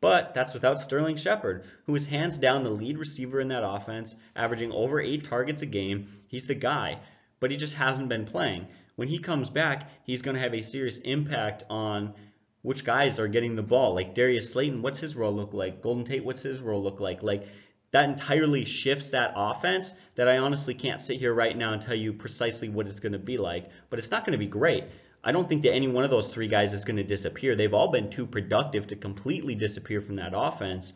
[0.00, 4.14] But that's without Sterling Shepard, who is hands down the lead receiver in that offense,
[4.34, 6.08] averaging over eight targets a game.
[6.28, 6.98] He's the guy,
[7.40, 8.66] but he just hasn't been playing.
[8.96, 12.14] When he comes back, he's going to have a serious impact on
[12.62, 13.94] which guys are getting the ball.
[13.94, 15.82] Like Darius Slayton, what's his role look like?
[15.82, 17.22] Golden Tate, what's his role look like?
[17.22, 17.46] Like
[17.92, 21.94] that entirely shifts that offense that I honestly can't sit here right now and tell
[21.94, 24.84] you precisely what it's going to be like, but it's not going to be great.
[25.26, 27.56] I don't think that any one of those three guys is going to disappear.
[27.56, 30.92] They've all been too productive to completely disappear from that offense.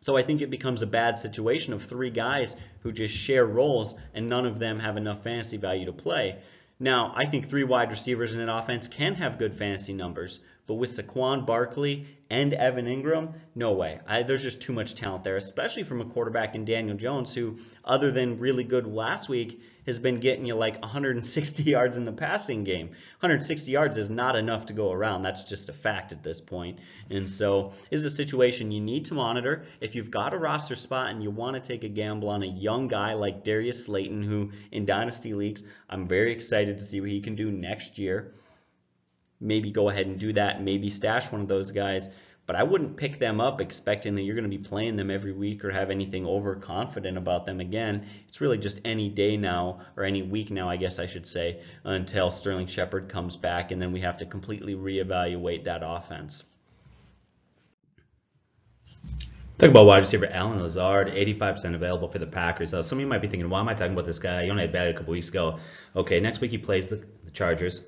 [0.00, 3.94] So I think it becomes a bad situation of three guys who just share roles
[4.14, 6.38] and none of them have enough fantasy value to play.
[6.78, 10.76] Now, I think three wide receivers in an offense can have good fantasy numbers, but
[10.76, 13.98] with Saquon Barkley and Evan Engram, no way.
[14.06, 17.58] I, there's just too much talent there, especially from a quarterback in Daniel Jones, who,
[17.84, 22.12] other than really good last week, has been getting you like 160 yards in the
[22.12, 22.86] passing game.
[23.18, 25.22] 160 yards is not enough to go around.
[25.22, 26.78] That's just a fact at this point.
[27.10, 29.64] And so, is a situation you need to monitor.
[29.80, 32.46] If you've got a roster spot and you want to take a gamble on a
[32.46, 37.10] young guy like Darius Slayton, who in dynasty leagues, I'm very excited to see what
[37.10, 38.32] he can do next year
[39.40, 42.08] maybe go ahead and do that, maybe stash one of those guys.
[42.46, 45.32] But I wouldn't pick them up expecting that you're going to be playing them every
[45.32, 48.06] week or have anything overconfident about them again.
[48.26, 51.62] It's really just any day now, or any week now, I guess I should say,
[51.84, 56.44] until Sterling Shepard comes back, and then we have to completely reevaluate that offense.
[59.58, 62.72] Talk about wide receiver Allen Lazard, 85% available for the Packers.
[62.72, 64.44] Now, some of you might be thinking, why am I talking about this guy?
[64.44, 65.58] He only had bad a couple weeks ago.
[65.94, 67.84] Okay, next week he plays the, the Chargers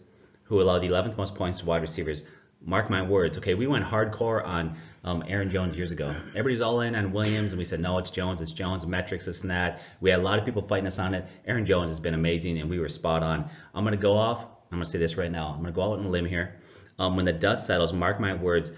[0.53, 2.25] who allowed the 11th most points to wide receivers.
[2.61, 3.38] Mark my words.
[3.38, 6.15] Okay, we went hardcore on um, Aaron Jones years ago.
[6.33, 9.51] Everybody's all in on Williams, and we said, no, it's Jones, it's Jones, metrics, and
[9.51, 9.81] that.
[10.03, 11.27] We had a lot of people fighting us on it.
[11.47, 13.49] Aaron Jones has been amazing, and we were spot on.
[13.75, 14.43] I'm going to go off.
[14.43, 15.47] I'm going to say this right now.
[15.47, 16.61] I'm going to go out on a limb here.
[16.99, 18.73] Um, when the dust settles, mark my words,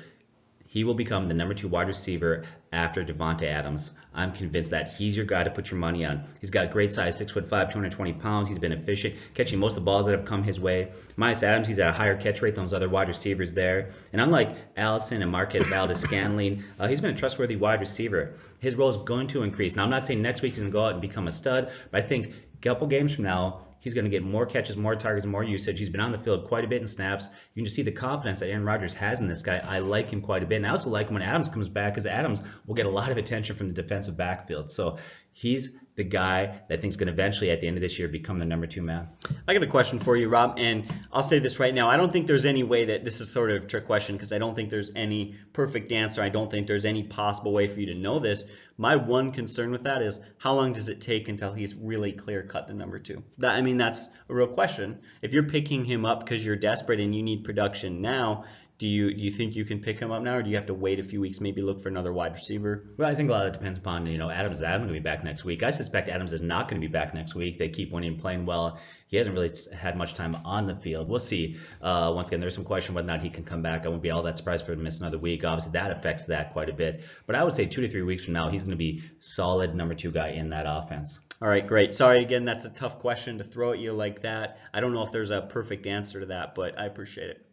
[0.75, 3.93] he will become the number two wide receiver after Davante Adams.
[4.13, 6.25] I'm convinced that he's your guy to put your money on.
[6.41, 8.49] He's got great size, six foot five, 220 pounds.
[8.49, 10.91] He's been efficient, catching most of the balls that have come his way.
[11.17, 13.91] Miles Adams, he's at a higher catch rate than those other wide receivers there.
[14.13, 18.35] And unlike Allison and Marquez Valdes-Scantling, uh, he's been a trustworthy wide receiver.
[18.59, 19.77] His role is going to increase.
[19.77, 21.71] Now, I'm not saying next week he's going to go out and become a stud,
[21.93, 22.33] but I think
[22.69, 25.79] couple games from now, He's going to get more catches, more targets, more usage.
[25.79, 27.29] He's been on the field quite a bit in snaps.
[27.53, 29.63] You can just see the confidence that Aaron Rodgers has in this guy.
[29.63, 30.57] I like him quite a bit.
[30.57, 33.11] And I also like him when Adams comes back because Adams will get a lot
[33.11, 34.71] of attention from the defensive backfield.
[34.71, 34.97] So
[35.35, 37.99] he's the guy that I think is going to eventually, at the end of this
[37.99, 39.09] year, become the number two man.
[39.47, 41.89] I got a question for you, Rob, and I'll say this right now.
[41.89, 44.33] I don't think there's any way that this is sort of a trick question because
[44.33, 46.23] I don't think there's any perfect answer.
[46.23, 48.45] I don't think there's any possible way for you to know this.
[48.77, 52.43] My one concern with that is how long does it take until he's really clear
[52.43, 53.23] cut the number two?
[53.39, 54.99] That I mean, that's a real question.
[55.23, 58.47] If you're picking him up because you're desperate and you need production now,
[58.85, 60.67] do you do you think you can pick him up now, or do you have
[60.67, 62.85] to wait a few weeks, maybe look for another wide receiver?
[62.99, 64.63] Well, I think a lot of it depends upon you know Adams.
[64.63, 65.63] Adams going to be back next week.
[65.63, 67.59] I suspect Adams is not going to be back next week.
[67.59, 68.79] They keep winning, playing well.
[69.07, 71.09] He hasn't really had much time on the field.
[71.09, 71.57] We'll see.
[71.81, 73.87] Uh, once again, there's some question whether or not he can come back.
[73.87, 75.45] I won't be all that surprised for him to miss another week.
[75.45, 77.05] Obviously, that affects that quite a bit.
[77.27, 79.75] But I would say two to three weeks from now, he's going to be solid
[79.75, 81.21] number two guy in that offense.
[81.41, 81.95] All right, great.
[81.95, 84.59] Sorry again, that's a tough question to throw at you like that.
[84.75, 87.47] I don't know if there's a perfect answer to that, but I appreciate it.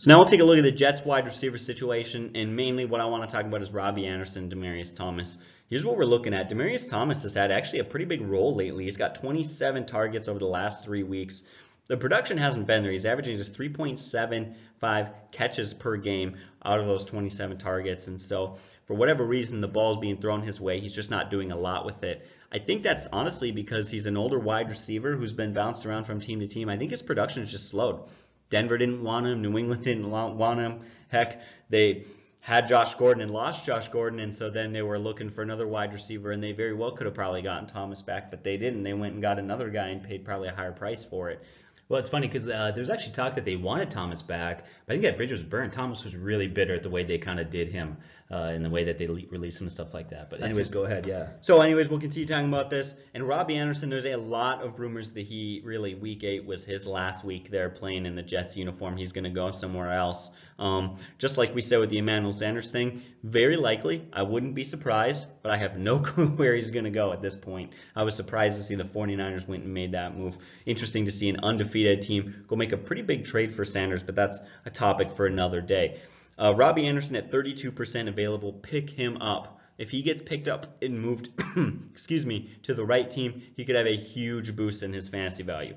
[0.00, 3.02] So now we'll take a look at the Jets wide receiver situation, and mainly what
[3.02, 5.36] I want to talk about is Robbie Anderson, Demaryius Thomas.
[5.68, 6.48] Here's what we're looking at.
[6.48, 8.84] Demaryius Thomas has had actually a pretty big role lately.
[8.84, 11.44] He's got 27 targets over the last three weeks.
[11.88, 12.92] The production hasn't been there.
[12.92, 18.08] He's averaging just 3.75 catches per game out of those 27 targets.
[18.08, 20.80] And so, for whatever reason, the ball's being thrown his way.
[20.80, 22.26] He's just not doing a lot with it.
[22.50, 26.20] I think that's honestly because he's an older wide receiver who's been bounced around from
[26.20, 26.70] team to team.
[26.70, 28.08] I think his production has just slowed.
[28.50, 29.40] Denver didn't want him.
[29.40, 30.80] New England didn't want him.
[31.08, 32.04] Heck, they
[32.40, 35.66] had Josh Gordon and lost Josh Gordon, and so then they were looking for another
[35.66, 38.82] wide receiver, and they very well could have probably gotten Thomas back, but they didn't.
[38.82, 41.42] They went and got another guy and paid probably a higher price for it.
[41.90, 44.92] Well, it's funny because uh, there's actually talk that they wanted Thomas back, but I
[44.92, 45.72] think that bridge was burnt.
[45.72, 47.96] Thomas was really bitter at the way they kind of did him
[48.30, 50.30] uh, and the way that they le- released him and stuff like that.
[50.30, 51.08] But anyways, go ahead.
[51.08, 51.30] Yeah.
[51.40, 52.94] So, anyways, we'll continue talking about this.
[53.12, 56.86] And Robbie Anderson, there's a lot of rumors that he really week eight was his
[56.86, 58.96] last week there playing in the Jets uniform.
[58.96, 60.30] He's going to go somewhere else.
[60.60, 64.06] Um, just like we said with the Emmanuel Sanders thing, very likely.
[64.12, 67.22] I wouldn't be surprised, but I have no clue where he's going to go at
[67.22, 67.72] this point.
[67.96, 70.36] I was surprised to see the 49ers went and made that move.
[70.66, 74.14] Interesting to see an undefeated team go make a pretty big trade for Sanders, but
[74.14, 75.98] that's a topic for another day.
[76.38, 78.52] Uh, Robbie Anderson at 32% available.
[78.52, 79.60] Pick him up.
[79.78, 81.30] If he gets picked up and moved,
[81.90, 85.42] excuse me, to the right team, he could have a huge boost in his fantasy
[85.42, 85.74] value.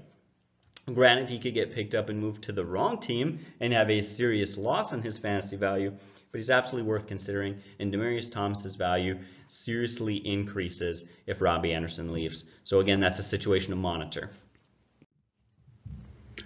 [0.91, 4.01] Granted, he could get picked up and moved to the wrong team and have a
[4.01, 5.91] serious loss in his fantasy value,
[6.31, 7.61] but he's absolutely worth considering.
[7.79, 12.45] And Demaryius Thomas's value seriously increases if Robbie Anderson leaves.
[12.65, 14.29] So again, that's a situation to monitor.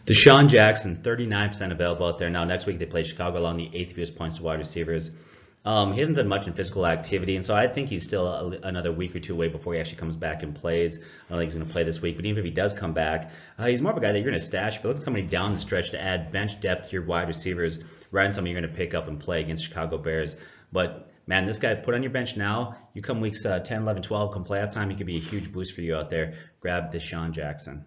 [0.05, 2.43] DeSean Jackson, 39% available out there now.
[2.43, 5.11] Next week they play Chicago along the eighth fewest points to wide receivers.
[5.67, 8.51] Um, he hasn't done much in physical activity, and so I think he's still a,
[8.63, 10.97] another week or two away before he actually comes back and plays.
[10.97, 12.93] I don't think he's going to play this week, but even if he does come
[12.93, 14.77] back, uh, he's more of a guy that you're going to stash.
[14.77, 17.79] You look at somebody down the stretch to add bench depth to your wide receivers,
[18.11, 20.37] rather than somebody you're going to pick up and play against Chicago Bears.
[20.71, 22.77] But man, this guy put on your bench now.
[22.93, 25.51] You come weeks uh, 10, 11, 12, come playoff time, he could be a huge
[25.51, 26.35] boost for you out there.
[26.61, 27.83] Grab DeSean Jackson.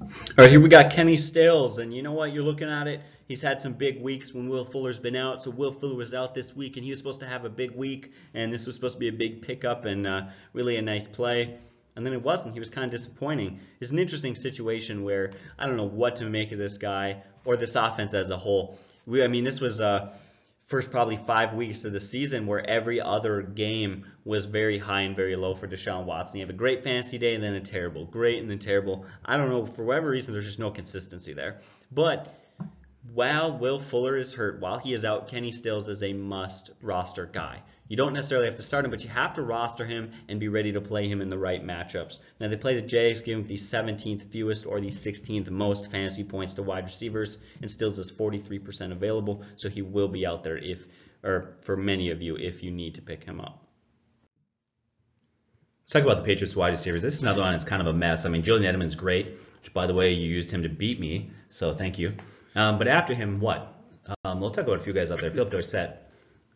[0.00, 2.32] All right, here we got Kenny Stills, and you know what?
[2.32, 3.02] You're looking at it.
[3.28, 5.42] He's had some big weeks when Will Fuller's been out.
[5.42, 7.70] So Will Fuller was out this week, and he was supposed to have a big
[7.72, 10.22] week, and this was supposed to be a big pickup and uh,
[10.54, 11.56] really a nice play.
[11.94, 12.54] And then it wasn't.
[12.54, 13.60] He was kind of disappointing.
[13.80, 17.56] It's an interesting situation where I don't know what to make of this guy or
[17.56, 18.78] this offense as a whole.
[19.06, 20.12] We, I mean, this was uh,
[20.66, 25.16] first probably five weeks of the season where every other game was very high and
[25.16, 26.40] very low for Deshaun Watson.
[26.40, 29.04] You have a great fantasy day and then a terrible, great and then terrible.
[29.24, 31.58] I don't know for whatever reason there's just no consistency there.
[31.90, 32.32] But
[33.12, 37.26] while Will Fuller is hurt, while he is out, Kenny Stills is a must roster
[37.26, 37.62] guy.
[37.92, 40.48] You don't necessarily have to start him, but you have to roster him and be
[40.48, 42.20] ready to play him in the right matchups.
[42.40, 46.54] Now they play the Jags, giving the 17th fewest or the 16th most fantasy points
[46.54, 50.86] to wide receivers, and Stills is 43% available, so he will be out there if,
[51.22, 53.62] or for many of you, if you need to pick him up.
[55.82, 57.02] Let's talk about the Patriots wide receivers.
[57.02, 58.24] This is another one that's kind of a mess.
[58.24, 61.30] I mean, Julian Edelman's great, which by the way, you used him to beat me,
[61.50, 62.14] so thank you.
[62.54, 63.70] Um, but after him, what?
[64.24, 65.30] Um, we'll talk about a few guys out there.
[65.30, 65.98] Phillip Dorsett.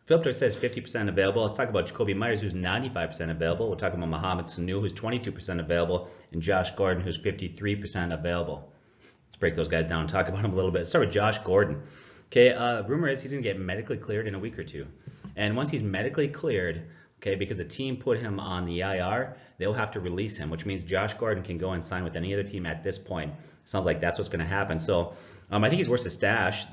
[0.07, 1.43] Phillip says 50% available.
[1.43, 3.67] Let's talk about Jakobi Meyers, who's 95% available.
[3.67, 8.71] We'll talk about Mohamed Sanu, who's 22% available, and Josh Gordon, who's 53% available.
[9.25, 10.79] Let's break those guys down and talk about them a little bit.
[10.79, 11.83] Let's start with Josh Gordon.
[12.27, 14.87] Okay, uh, rumor is he's going to get medically cleared in a week or two.
[15.35, 16.87] And once he's medically cleared,
[17.19, 20.65] okay, because the team put him on the IR, they'll have to release him, which
[20.65, 23.33] means Josh Gordon can go and sign with any other team at this point.
[23.65, 24.79] Sounds like that's what's going to happen.
[24.79, 25.15] So
[25.51, 26.65] um, I think he's worth a stash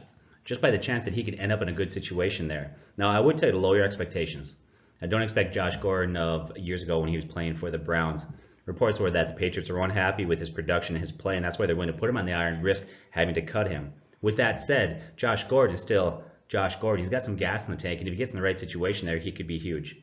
[0.45, 2.77] just by the chance that he could end up in a good situation there.
[2.97, 4.57] Now, I would tell you to lower your expectations.
[5.03, 8.27] I don't expect Josh Gordon of years ago when he was playing for the Browns.
[8.67, 11.59] Reports were that the Patriots are unhappy with his production and his play, and that's
[11.59, 13.93] why they're going to put him on the iron risk having to cut him.
[14.23, 17.03] With that said, Josh Gordon is still Josh Gordon.
[17.03, 19.07] He's got some gas in the tank, and if he gets in the right situation
[19.07, 19.97] there, he could be huge.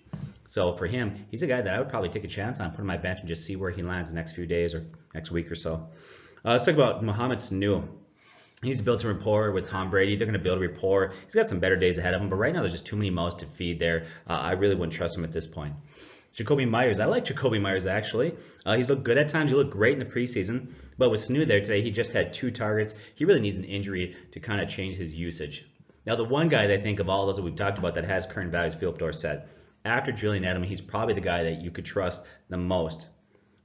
[0.45, 2.82] So for him, he's a guy that I would probably take a chance on, put
[2.82, 5.32] on my bench, and just see where he lands the next few days or next
[5.32, 5.89] week or so.
[6.43, 7.88] Uh, let's talk about Mohamed Sanu.
[8.63, 10.15] He's built some rapport with Tom Brady.
[10.15, 11.13] They're going to build a rapport.
[11.26, 13.10] He's got some better days ahead of him, but right now there's just too many
[13.10, 14.06] mouths to feed there.
[14.30, 15.74] Uh, I really wouldn't trust him at this point.
[16.36, 17.00] Jakobi Meyers.
[17.00, 18.36] I like Jakobi Meyers actually.
[18.65, 19.50] Uh, he's looked good at times.
[19.50, 22.52] He looked great in the preseason, but with Sanu there today, he just had two
[22.52, 22.93] targets.
[23.15, 25.65] He really needs an injury to kind of change his usage.
[26.06, 28.06] Now, the one guy that I think of all those that we've talked about that
[28.06, 29.47] has current value is Phillip Dorsett.
[29.84, 33.08] After Julian Edelman, he's probably the guy that you could trust the most.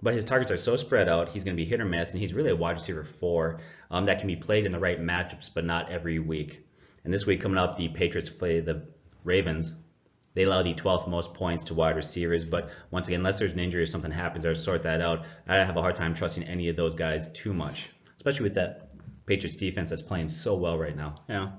[0.06, 2.20] But his targets are so spread out, he's going to be hit or miss, and
[2.20, 3.58] he's really a wide receiver four
[3.90, 6.64] um, that can be played in the right matchups, but not every week.
[7.02, 8.86] And this week coming up, the Patriots play the
[9.24, 9.74] Ravens.
[10.34, 13.58] They allow the 12th most points to wide receivers, but once again, unless there's an
[13.58, 16.68] injury or something happens, or sort that out, I have a hard time trusting any
[16.68, 18.90] of those guys too much, especially with that
[19.26, 21.16] Patriots defense that's playing so well right now.
[21.28, 21.50] Yeah.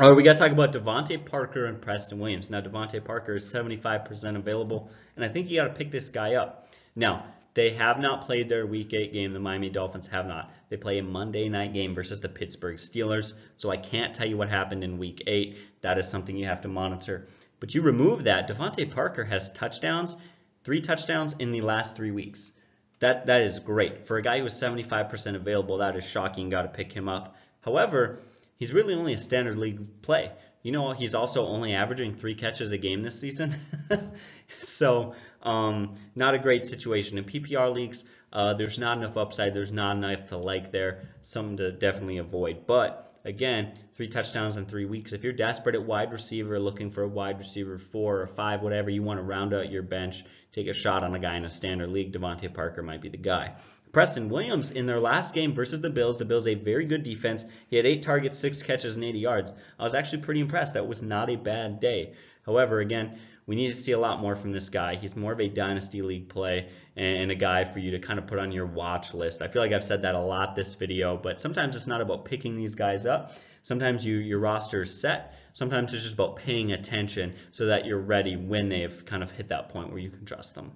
[0.00, 2.50] All right, we got to talk about DeVante Parker and Preston Williams.
[2.50, 6.34] Now, DeVante Parker is 75% available, and I think you got to pick this guy
[6.34, 6.68] up.
[6.94, 9.32] Now, they have not played their Week 8 game.
[9.32, 10.52] The Miami Dolphins have not.
[10.68, 14.36] They play a Monday night game versus the Pittsburgh Steelers, so I can't tell you
[14.36, 15.58] what happened in Week 8.
[15.80, 17.26] That is something you have to monitor.
[17.58, 20.16] But you remove that, DeVante Parker has touchdowns,
[20.62, 22.52] three touchdowns in the last three weeks.
[23.00, 24.06] That That is great.
[24.06, 26.50] For a guy who is 75% available, that is shocking.
[26.50, 27.34] Got to pick him up.
[27.62, 28.20] However,
[28.58, 30.30] he's really only a standard league play.
[30.62, 33.56] You know, he's also only averaging three catches a game this season.
[34.58, 37.16] so, um, not a great situation.
[37.16, 39.54] In PPR leagues, uh, there's not enough upside.
[39.54, 41.08] There's not enough to like there.
[41.22, 42.66] Something to definitely avoid.
[42.66, 45.12] But again, three touchdowns in three weeks.
[45.12, 48.90] If you're desperate at wide receiver, looking for a wide receiver four or five, whatever,
[48.90, 51.50] you want to round out your bench, take a shot on a guy in a
[51.50, 53.54] standard league, DeVante Parker might be the guy.
[53.92, 56.18] Preston Williams in their last game versus the Bills.
[56.18, 57.44] The Bills a very good defense.
[57.68, 59.52] He had eight targets, six catches, and 80 yards.
[59.78, 60.74] I was actually pretty impressed.
[60.74, 62.14] That was not a bad day.
[62.44, 64.96] However, again, we need to see a lot more from this guy.
[64.96, 68.26] He's more of a dynasty league play and a guy for you to kind of
[68.26, 69.40] put on your watch list.
[69.40, 72.26] I feel like I've said that a lot this video, but sometimes it's not about
[72.26, 73.32] picking these guys up.
[73.62, 75.34] Sometimes you your roster is set.
[75.52, 79.48] Sometimes it's just about paying attention so that you're ready when they've kind of hit
[79.48, 80.72] that point where you can trust them.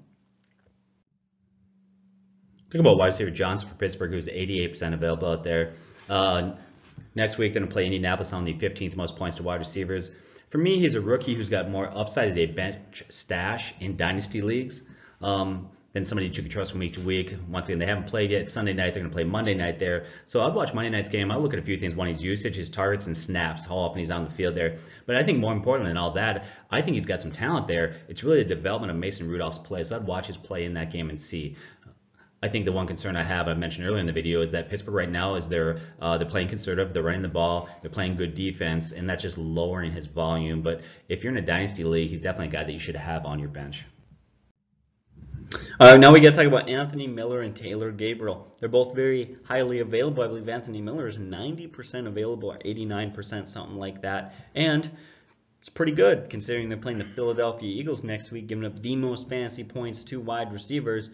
[2.73, 5.75] Talk about wide receiver Johnson for Pittsburgh, who's 88% available out there.
[6.09, 6.53] Uh,
[7.15, 10.17] next week, they're going to play Indianapolis on the 15th most points to wide receivers.
[10.49, 14.41] For me, he's a rookie who's got more upside as a bench stash in dynasty
[14.41, 14.85] leagues
[15.21, 17.37] um, than somebody that you can trust from week to week.
[17.51, 18.49] Once again, they haven't played yet.
[18.49, 20.07] Sunday night, they're going to play Monday night there.
[20.25, 21.31] So I'd watch Monday night's game.
[21.31, 21.95] I'll look at a few things.
[21.95, 24.79] One, his usage, his targets and snaps, how often he's on the field there.
[25.05, 27.97] But I think more importantly than all that, I think he's got some talent there.
[28.09, 29.85] It's really the development of Mason Rudolph's play.
[29.85, 31.57] So I'd watch his play in that game and see.
[32.43, 34.69] I think the one concern I have, I mentioned earlier in the video, is that
[34.69, 38.17] Pittsburgh right now is they're uh, they're playing conservative, they're running the ball, they're playing
[38.17, 40.61] good defense, and that's just lowering his volume.
[40.61, 43.27] But if you're in a dynasty league, he's definitely a guy that you should have
[43.27, 43.85] on your bench.
[45.79, 48.53] Right, now we got to talk about Anthony Miller and Taylor Gabriel.
[48.59, 50.23] They're both very highly available.
[50.23, 54.35] I believe Anthony Miller is 90% available or 89%, something like that.
[54.55, 54.89] And
[55.61, 59.29] it's pretty good considering they're playing the Philadelphia Eagles next week, giving up the most
[59.29, 61.11] fantasy points to wide receivers.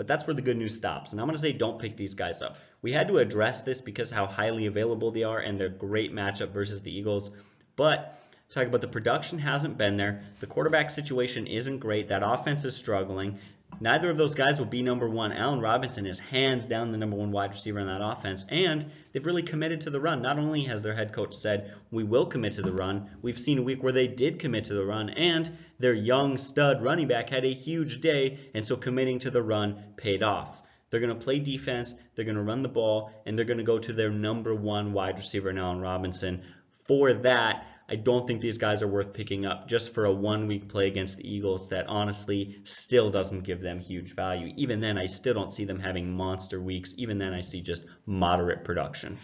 [0.00, 1.12] But that's where the good news stops.
[1.12, 2.56] And I'm going to say don't pick these guys up.
[2.80, 6.52] We had to address this because how highly available they are and their great matchup
[6.52, 7.30] versus the Eagles.
[7.76, 10.22] But talk about the production hasn't been there.
[10.38, 12.08] The quarterback situation isn't great.
[12.08, 13.40] That offense is struggling.
[13.82, 15.32] Neither of those guys will be number one.
[15.32, 19.24] Allen Robinson is hands down the number one wide receiver in that offense, and they've
[19.24, 20.20] really committed to the run.
[20.20, 23.58] Not only has their head coach said, we will commit to the run, we've seen
[23.58, 27.30] a week where they did commit to the run, and their young stud running back
[27.30, 30.60] had a huge day, and so committing to the run paid off.
[30.90, 33.64] They're going to play defense, they're going to run the ball, and they're going to
[33.64, 36.42] go to their number one wide receiver, Allen Robinson.
[36.84, 40.46] For that, I don't think these guys are worth picking up just for a one
[40.46, 44.54] week play against the Eagles that honestly still doesn't give them huge value.
[44.56, 46.94] Even then, I still don't see them having monster weeks.
[46.98, 49.18] Even then, I see just moderate production.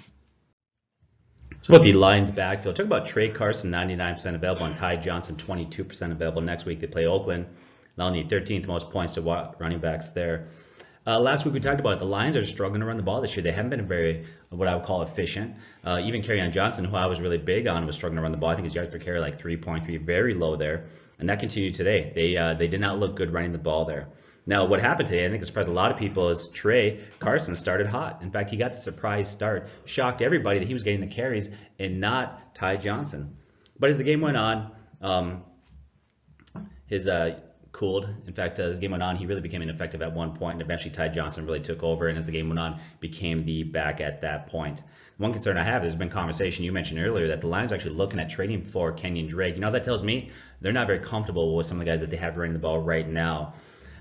[1.60, 2.74] So about the Lions backfield.
[2.74, 6.42] Talk about Tra Carson, 99% available, and Ty Johnson, 22% available.
[6.42, 7.46] Next week they play Oakland.
[7.96, 9.22] They'll need 13th most points to
[9.58, 10.48] running backs there.
[11.06, 11.98] Uh, last week we talked about it.
[12.00, 13.44] the Lions are struggling to run the ball this year.
[13.44, 15.54] They haven't been very what I would call efficient.
[15.84, 18.38] Uh, even Kerryon Johnson, who I was really big on, was struggling to run the
[18.38, 18.50] ball.
[18.50, 20.86] I think his yards per carry like 3.3, very low there,
[21.20, 22.10] and that continued today.
[22.12, 24.08] They uh, they did not look good running the ball there.
[24.48, 27.86] Now, what happened today, I think surprised a lot of people, is Tra Carson started
[27.86, 28.22] hot.
[28.22, 31.50] In fact, he got the surprise start, shocked everybody that he was getting the carries
[31.78, 33.36] and not Ty Johnson.
[33.78, 35.44] But as the game went on, um,
[36.86, 37.38] his uh,
[37.76, 38.08] cooled.
[38.26, 40.62] In fact, as the game went on, he really became ineffective at one point, and
[40.62, 44.00] eventually Ty Johnson really took over, and as the game went on, became the back
[44.00, 44.82] at that point.
[45.18, 47.94] One concern I have, there's been conversation you mentioned earlier that the Lions are actually
[47.94, 49.56] looking at trading for Kenyan Drake.
[49.56, 50.30] You know, that tells me
[50.62, 52.80] they're not very comfortable with some of the guys that they have running the ball
[52.80, 53.52] right now.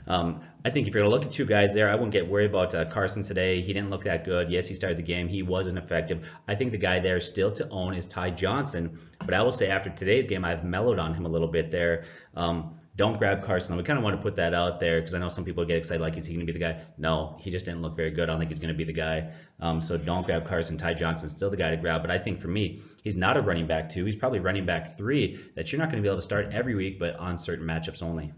[0.08, 2.30] Um, I think if you're going to look at two guys there, I wouldn't get
[2.30, 3.62] worried about uh, Carson today.
[3.62, 4.50] He didn't look that good.
[4.50, 5.28] Yes, he started the game.
[5.28, 6.28] He wasn't effective.
[6.48, 9.00] I think the guy there still to own is Ty Johnson.
[9.26, 12.04] But I will say after today's game, I've mellowed on him a little bit there.
[12.36, 13.76] Um, don't grab Carson.
[13.76, 15.78] We kind of want to put that out there because I know some people get
[15.78, 16.82] excited, like, is he going to be the guy?
[16.98, 18.30] No, he just didn't look very good.
[18.30, 19.32] I don't think he's going to be the guy.
[19.60, 20.78] Um, so don't grab Carson.
[20.78, 22.02] Ty Johnson's still the guy to grab.
[22.02, 24.06] But I think for me, he's not a running back two.
[24.06, 26.76] He's probably running back three that you're not going to be able to start every
[26.76, 28.32] week, but on certain matchups only.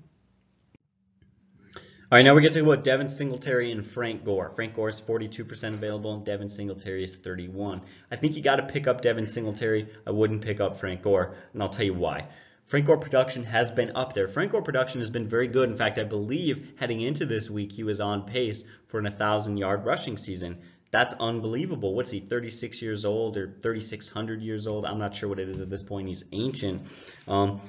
[2.10, 4.54] All right, now we're going to talk about Devin Singletary and Frank Gore.
[4.56, 7.82] Frank Gore is 42% available, and Devin Singletary is 31.
[8.10, 9.90] I think you got to pick up Devin Singletary.
[10.08, 12.30] I wouldn't pick up Frank Gore, and I'll tell you why.
[12.68, 14.28] Frank Gore production has been up there.
[14.28, 15.70] Frank Gore production has been very good.
[15.70, 19.56] In fact, I believe heading into this week, he was on pace for an 1,000
[19.56, 20.58] yard rushing season.
[20.92, 21.96] That's unbelievable.
[21.96, 24.86] What's he, 36 years old or 3,600 years old?
[24.86, 26.10] I'm not sure what it is at this point.
[26.10, 26.82] He's ancient.
[27.26, 27.62] Um,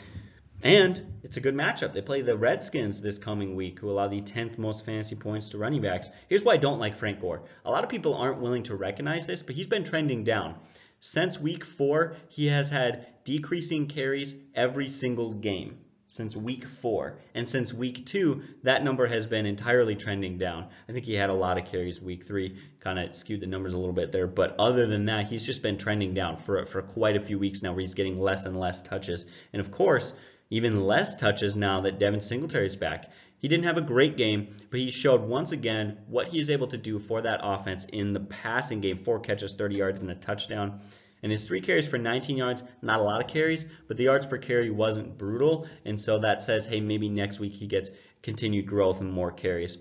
[0.65, 1.93] and it's a good matchup.
[1.93, 5.59] They play the Redskins this coming week, who allow the 10th most fantasy points to
[5.59, 6.11] running backs.
[6.29, 7.43] Here's why I don't like Frank Gore.
[7.65, 10.57] A lot of people aren't willing to recognize this, but he's been trending down.
[11.01, 15.79] Since week four, he has had decreasing carries every single game
[16.09, 17.19] since week four.
[17.35, 20.69] And since week two, that number has been entirely trending down.
[20.89, 23.75] I think he had a lot of carries week three, kind of skewed the numbers
[23.75, 24.27] a little bit there.
[24.27, 27.63] But other than that, he's just been trending down for, for quite a few weeks
[27.63, 29.27] now where he's getting less and less touches.
[29.53, 30.15] And of course,
[30.51, 33.11] even less touches now that Devin Singletary is back.
[33.39, 36.76] He didn't have a great game, but he showed once again what he's able to
[36.76, 39.05] do for that offense in the passing game.
[39.05, 40.80] Four catches, 30 yards, and a touchdown.
[41.22, 44.26] And his three carries for 19 yards, not a lot of carries, but the yards
[44.26, 45.66] per carry wasn't brutal.
[45.84, 49.78] And so that says, hey, maybe next week he gets continued growth and more carries.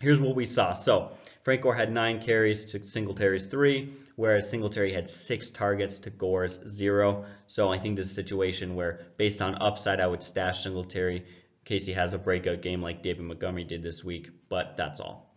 [0.00, 0.74] Here's what we saw.
[0.74, 1.10] So
[1.42, 6.60] Frank Gore had nine carries to Singletary's three, whereas Singletary had six targets to Gore's
[6.66, 7.24] zero.
[7.46, 11.24] So I think this is a situation where, based on upside, I would stash Singletary
[11.68, 15.28] case he has a breakout game like David Montgomery did this week, but that's all.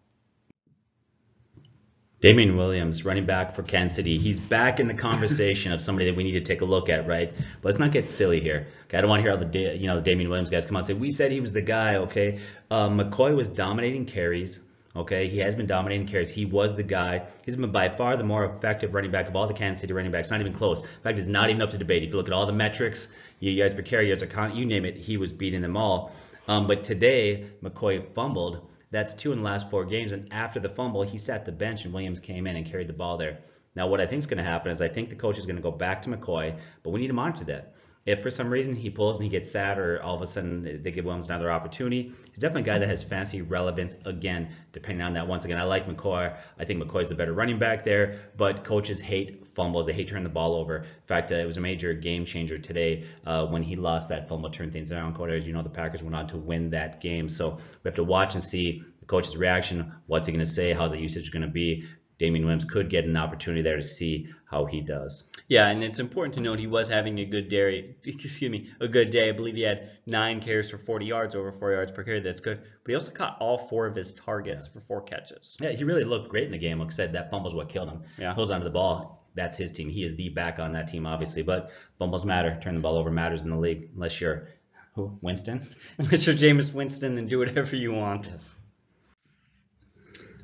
[2.22, 6.16] Damien Williams, running back for Kansas City, he's back in the conversation of somebody that
[6.16, 7.36] we need to take a look at, right?
[7.64, 8.68] Let's not get silly here.
[8.86, 10.82] Okay, I don't want to hear all the you know the Williams guys come out
[10.82, 11.96] and say we said he was the guy.
[11.96, 14.62] Okay, uh, McCoy was dominating carries.
[14.94, 16.30] Okay, he has been dominating carries.
[16.30, 17.28] He was the guy.
[17.46, 20.12] He's been by far the more effective running back of all the Kansas City running
[20.12, 20.32] backs.
[20.32, 20.82] Not even close.
[20.82, 22.04] In fact, it's not even up to debate.
[22.04, 23.08] If you look at all the metrics,
[23.40, 26.12] yards per carry, yards per you name it, he was beating them all.
[26.48, 28.68] Um, but today, McCoy fumbled.
[28.92, 30.12] That's two in the last four games.
[30.12, 32.94] And after the fumble, he sat the bench and Williams came in and carried the
[32.94, 33.40] ball there.
[33.74, 35.56] Now, what I think is going to happen is I think the coach is going
[35.56, 37.74] to go back to McCoy, but we need to monitor that.
[38.06, 40.82] If for some reason he pulls and he gets sad, or all of a sudden
[40.82, 45.06] they give Williams another opportunity, he's definitely a guy that has fancy relevance again, depending
[45.06, 45.28] on that.
[45.28, 46.36] Once again, I like McCoy.
[46.58, 49.86] I think McCoy's the better running back there, but coaches hate fumbles.
[49.86, 50.78] They hate turning the ball over.
[50.78, 54.28] In fact, uh, it was a major game changer today uh, when he lost that
[54.28, 55.16] fumble, turned things around.
[55.16, 57.30] Cody, as you know, the Packers went on to win that game.
[57.30, 59.94] So we have to watch and see the coach's reaction.
[60.08, 60.74] What's he going to say?
[60.74, 61.86] How's the usage going to be?
[62.22, 65.24] Damien Williams could get an opportunity there to see how he does.
[65.48, 67.96] Yeah, and it's important to note he was having a good day.
[68.06, 69.30] Excuse me, a good day.
[69.30, 72.20] I believe he had nine carries for 40 yards, over four yards per carry.
[72.20, 72.62] That's good.
[72.84, 75.58] But he also caught all four of his targets for four catches.
[75.60, 76.78] Yeah, he really looked great in the game.
[76.78, 78.04] Like I said, that fumble's what killed him.
[78.20, 78.36] Yeah.
[78.36, 79.26] Holds onto the ball.
[79.34, 79.90] That's his team.
[79.90, 81.42] He is the back on that team, obviously.
[81.42, 82.60] But fumbles matter.
[82.62, 84.48] Turn the ball over matters in the league, unless you're
[84.94, 85.18] who?
[85.22, 85.68] Winston.
[86.00, 86.28] Mr.
[86.28, 88.30] you're Jameis Winston, and do whatever you want.
[88.32, 88.56] Yes.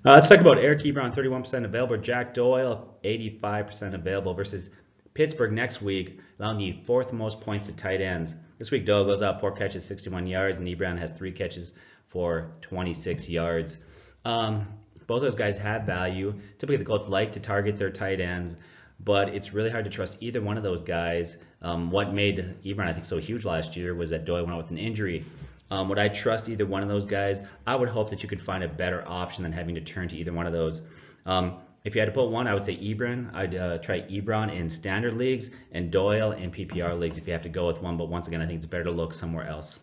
[0.08, 1.98] Uh, let's talk about Eric Ebron, 31% available.
[1.98, 4.70] Jack Doyle, 85% available versus
[5.14, 8.34] Pittsburgh next week, allowing the fourth most points to tight ends.
[8.58, 11.74] This week, Doyle goes out four catches, 61 yards, and Ebron has three catches
[12.08, 13.80] for 26 yards.
[14.24, 14.68] Um,
[15.08, 16.34] both those guys have value.
[16.58, 18.56] Typically, the Colts like to target their tight ends,
[19.02, 21.38] but it's really hard to trust either one of those guys.
[21.62, 24.64] Um, what made Ebron, I think, so huge last year was that Doyle went out
[24.64, 25.26] with an injury.
[25.70, 27.44] Um, would I trust either one of those guys?
[27.66, 30.18] I would hope that you could find a better option than having to turn to
[30.18, 30.82] either one of those.
[31.26, 33.34] Um, if you had to put one, I would say Ebron.
[33.34, 37.44] I'd uh, try Ebron in standard leagues and Doyle in PPR leagues if you have
[37.44, 37.98] to go with one.
[37.98, 39.80] But once again, I think it's better to look somewhere else.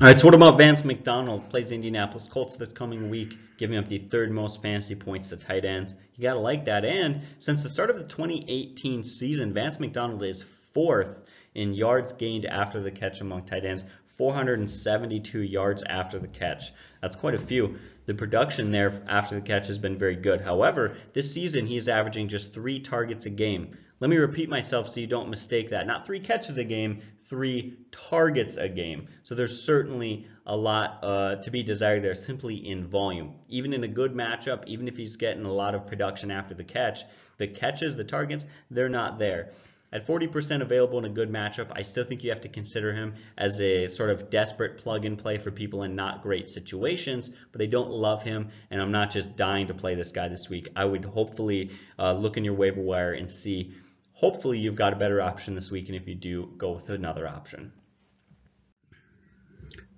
[0.00, 1.48] All right, so what about Vance McDonald?
[1.50, 5.64] Plays Indianapolis Colts this coming week, giving up the third most fantasy points to tight
[5.64, 5.94] ends.
[6.14, 6.84] You got to like that.
[6.84, 12.46] And since the start of the 2018 season, Vance McDonald is fourth in yards gained
[12.46, 13.82] after the catch among tight ends,
[14.18, 16.72] 472 yards after the catch.
[17.00, 17.78] That's quite a few.
[18.06, 20.40] The production there after the catch has been very good.
[20.40, 23.76] However, this season he's averaging just three targets a game.
[24.00, 25.86] Let me repeat myself so you don't mistake that.
[25.86, 29.08] Not three catches a game, three targets a game.
[29.22, 33.34] So there's certainly a lot uh, to be desired there simply in volume.
[33.48, 36.64] Even in a good matchup, even if he's getting a lot of production after the
[36.64, 37.02] catch,
[37.36, 39.52] the catches, the targets, they're not there.
[39.90, 43.14] At 40% available in a good matchup, I still think you have to consider him
[43.38, 47.62] as a sort of desperate plug and play for people in not great situations, but
[47.62, 50.68] I don't love him, and I'm not just dying to play this guy this week.
[50.76, 53.72] I would hopefully uh, look in your waiver wire and see,
[54.12, 57.26] hopefully you've got a better option this week, and if you do, go with another
[57.26, 57.72] option.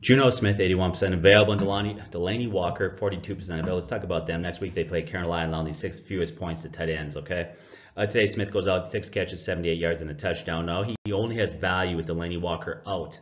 [0.03, 3.75] Jonnu Smith, 81% available, and Delanie, Delanie Walker, 42% available.
[3.75, 4.41] Let's talk about them.
[4.41, 7.51] Next week they play Carolina, allowing the sixth fewest points to tight ends, okay?
[7.97, 10.67] Uh, today, Smith goes out six catches, 78 yards, and a touchdown.
[10.67, 13.19] Now, he, only has value with Delanie Walker out.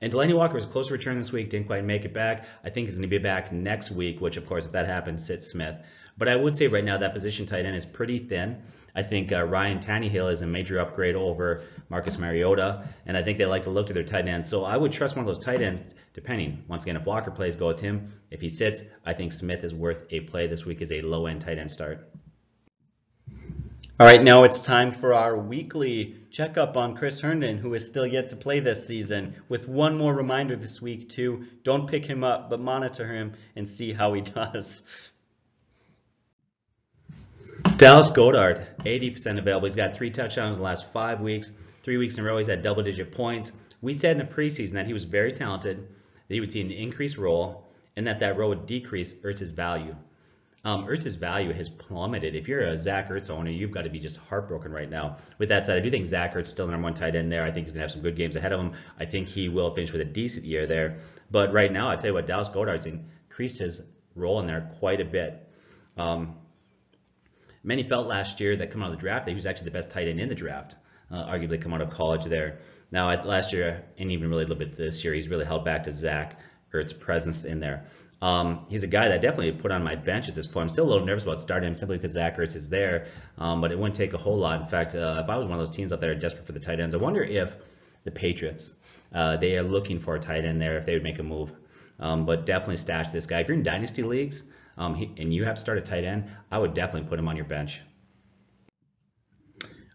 [0.00, 2.44] And Delanie Walker was close to return this week, didn't quite make it back.
[2.64, 5.26] I think he's going to be back next week, which, of course, if that happens,
[5.26, 5.76] sits Smith.
[6.16, 8.62] But I would say right now that position tight end is pretty thin.
[8.94, 13.38] I think uh, Ryan Tannehill is a major upgrade over Marcus Mariota, and I think
[13.38, 14.48] they like to look to their tight ends.
[14.48, 16.64] So I would trust one of those tight ends, depending.
[16.68, 18.12] Once again, if Walker plays, go with him.
[18.30, 21.40] If he sits, I think Smith is worth a play this week as a low-end
[21.40, 22.11] tight end start.
[24.02, 28.04] All right, now it's time for our weekly checkup on Chris Herndon, who is still
[28.04, 29.36] yet to play this season.
[29.48, 33.68] With one more reminder this week, too don't pick him up, but monitor him and
[33.68, 34.82] see how he does.
[37.76, 39.68] Dallas Goedert, 80% available.
[39.68, 41.52] He's got three touchdowns in the last five weeks.
[41.84, 43.52] Three weeks in a row, he's had double digit points.
[43.82, 46.72] We said in the preseason that he was very talented, that he would see an
[46.72, 49.94] increased role, and that that role would decrease Ertz's value.
[50.64, 52.36] Um, Ertz's value has plummeted.
[52.36, 55.16] If you're a Zach Ertz owner, you've got to be just heartbroken right now.
[55.38, 57.42] With that said, I do think Zach Ertz still number one tight end there.
[57.42, 58.72] I think he's going to have some good games ahead of him.
[58.98, 60.98] I think he will finish with a decent year there.
[61.32, 63.82] But right now, I tell you what, Dallas Goedert's increased his
[64.14, 65.48] role in there quite a bit.
[65.96, 66.36] Um,
[67.64, 69.72] many felt last year that coming out of the draft that he was actually the
[69.72, 70.76] best tight end in the draft,
[71.10, 72.58] uh, arguably come out of college there.
[72.92, 75.64] Now, at last year, and even really a little bit this year, he's really held
[75.64, 76.38] back to Zach
[76.72, 77.86] Ertz's presence in there.
[78.22, 80.62] Um, he's a guy that I definitely put on my bench at this point.
[80.62, 83.60] I'm still a little nervous about starting him simply because Zach Ertz is there, um,
[83.60, 84.62] but it wouldn't take a whole lot.
[84.62, 86.60] In fact, uh, if I was one of those teams out there desperate for the
[86.60, 87.56] tight ends, I wonder if
[88.04, 88.76] the Patriots,
[89.12, 91.52] uh, they are looking for a tight end there if they would make a move.
[91.98, 93.40] Um, but definitely stash this guy.
[93.40, 94.44] If you're in dynasty leagues
[94.76, 97.28] um, he, and you have to start a tight end, I would definitely put him
[97.28, 97.80] on your bench.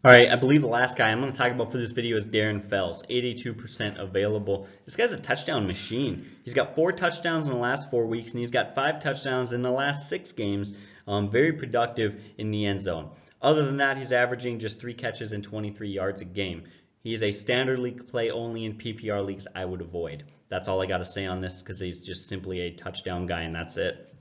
[0.07, 2.15] All right, I believe the last guy I'm going to talk about for this video
[2.15, 4.69] is Darren Fells, 82% available.
[4.85, 6.31] This guy's a touchdown machine.
[6.45, 9.63] He's got four touchdowns in the last four weeks, and he's got five touchdowns in
[9.63, 10.73] the last six games.
[11.09, 13.09] Um, very productive in the end zone.
[13.41, 16.63] Other than that, he's averaging just three catches and 23 yards a game.
[17.03, 20.23] He's a standard league play only in PPR leagues I would avoid.
[20.47, 23.41] That's all I got to say on this because he's just simply a touchdown guy,
[23.41, 24.15] and that's it.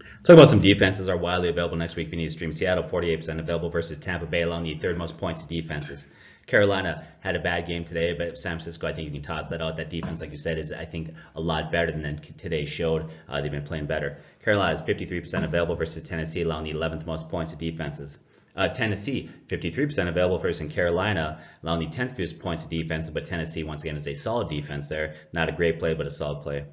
[0.00, 2.52] Let's talk about some defenses are widely available next week if you need to stream.
[2.52, 6.06] Seattle 48% available versus Tampa Bay, allowing the third most points to defenses.
[6.46, 9.60] Carolina had a bad game today, but San Francisco, I think you can toss that
[9.60, 9.76] out.
[9.76, 13.10] That defense, like you said, is I think a lot better than today showed.
[13.28, 14.18] Uh, they've been playing better.
[14.42, 18.18] Carolina is 53% available versus Tennessee, allowing the 11th most points to defenses.
[18.56, 23.62] Uh, Tennessee, 53% available versus Carolina, allowing the 10th fewest points to defense, but Tennessee,
[23.62, 25.14] once again, is a solid defense there.
[25.32, 26.64] Not a great play, but a solid play.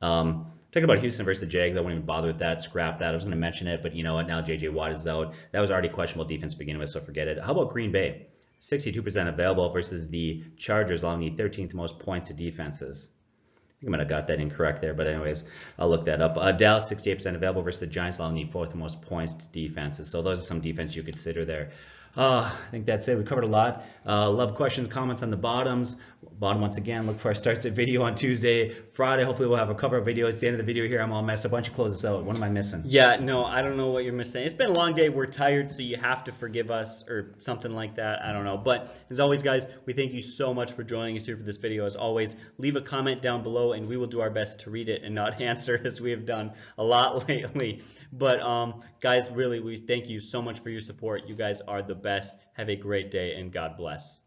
[0.00, 2.60] Um, Talking about Houston versus the Jags, I won't even bother with that.
[2.60, 3.08] Scrap that.
[3.08, 4.28] I was going to mention it, but you know what?
[4.28, 4.68] Now J.J.
[4.68, 5.34] Watt is out.
[5.50, 7.42] That was already questionable defense to begin with, so forget it.
[7.42, 8.26] How about Green Bay?
[8.60, 13.08] 62% available versus the Chargers, allowing the 13th most points to defenses.
[13.10, 15.44] I think I might have got that incorrect there, but anyways,
[15.78, 16.36] I'll look that up.
[16.36, 20.08] Uh, Dallas, 68% available versus the Giants, allowing the fourth most points to defenses.
[20.08, 21.70] So those are some defense you consider there.
[22.16, 23.16] Uh, I think that's it.
[23.16, 23.84] We covered a lot.
[24.04, 25.96] Uh, love questions, comments on the bottoms.
[26.38, 27.06] Bottom once again.
[27.06, 29.24] Look for our starts at video on Tuesday, Friday.
[29.24, 30.26] Hopefully we'll have a cover video.
[30.26, 31.00] It's the end of the video here.
[31.00, 31.52] I'm all messed up.
[31.52, 32.22] Why don't you close this out?
[32.22, 32.82] What am I missing?
[32.84, 34.44] Yeah, no, I don't know what you're missing.
[34.44, 35.08] It's been a long day.
[35.08, 38.22] We're tired, so you have to forgive us or something like that.
[38.22, 38.58] I don't know.
[38.58, 41.56] But as always, guys, we thank you so much for joining us here for this
[41.56, 41.86] video.
[41.86, 44.90] As always, leave a comment down below, and we will do our best to read
[44.90, 47.80] it and not answer as we have done a lot lately.
[48.12, 51.26] But um, guys, really, we thank you so much for your support.
[51.26, 52.36] You guys are the best.
[52.52, 54.19] Have a great day, and God bless.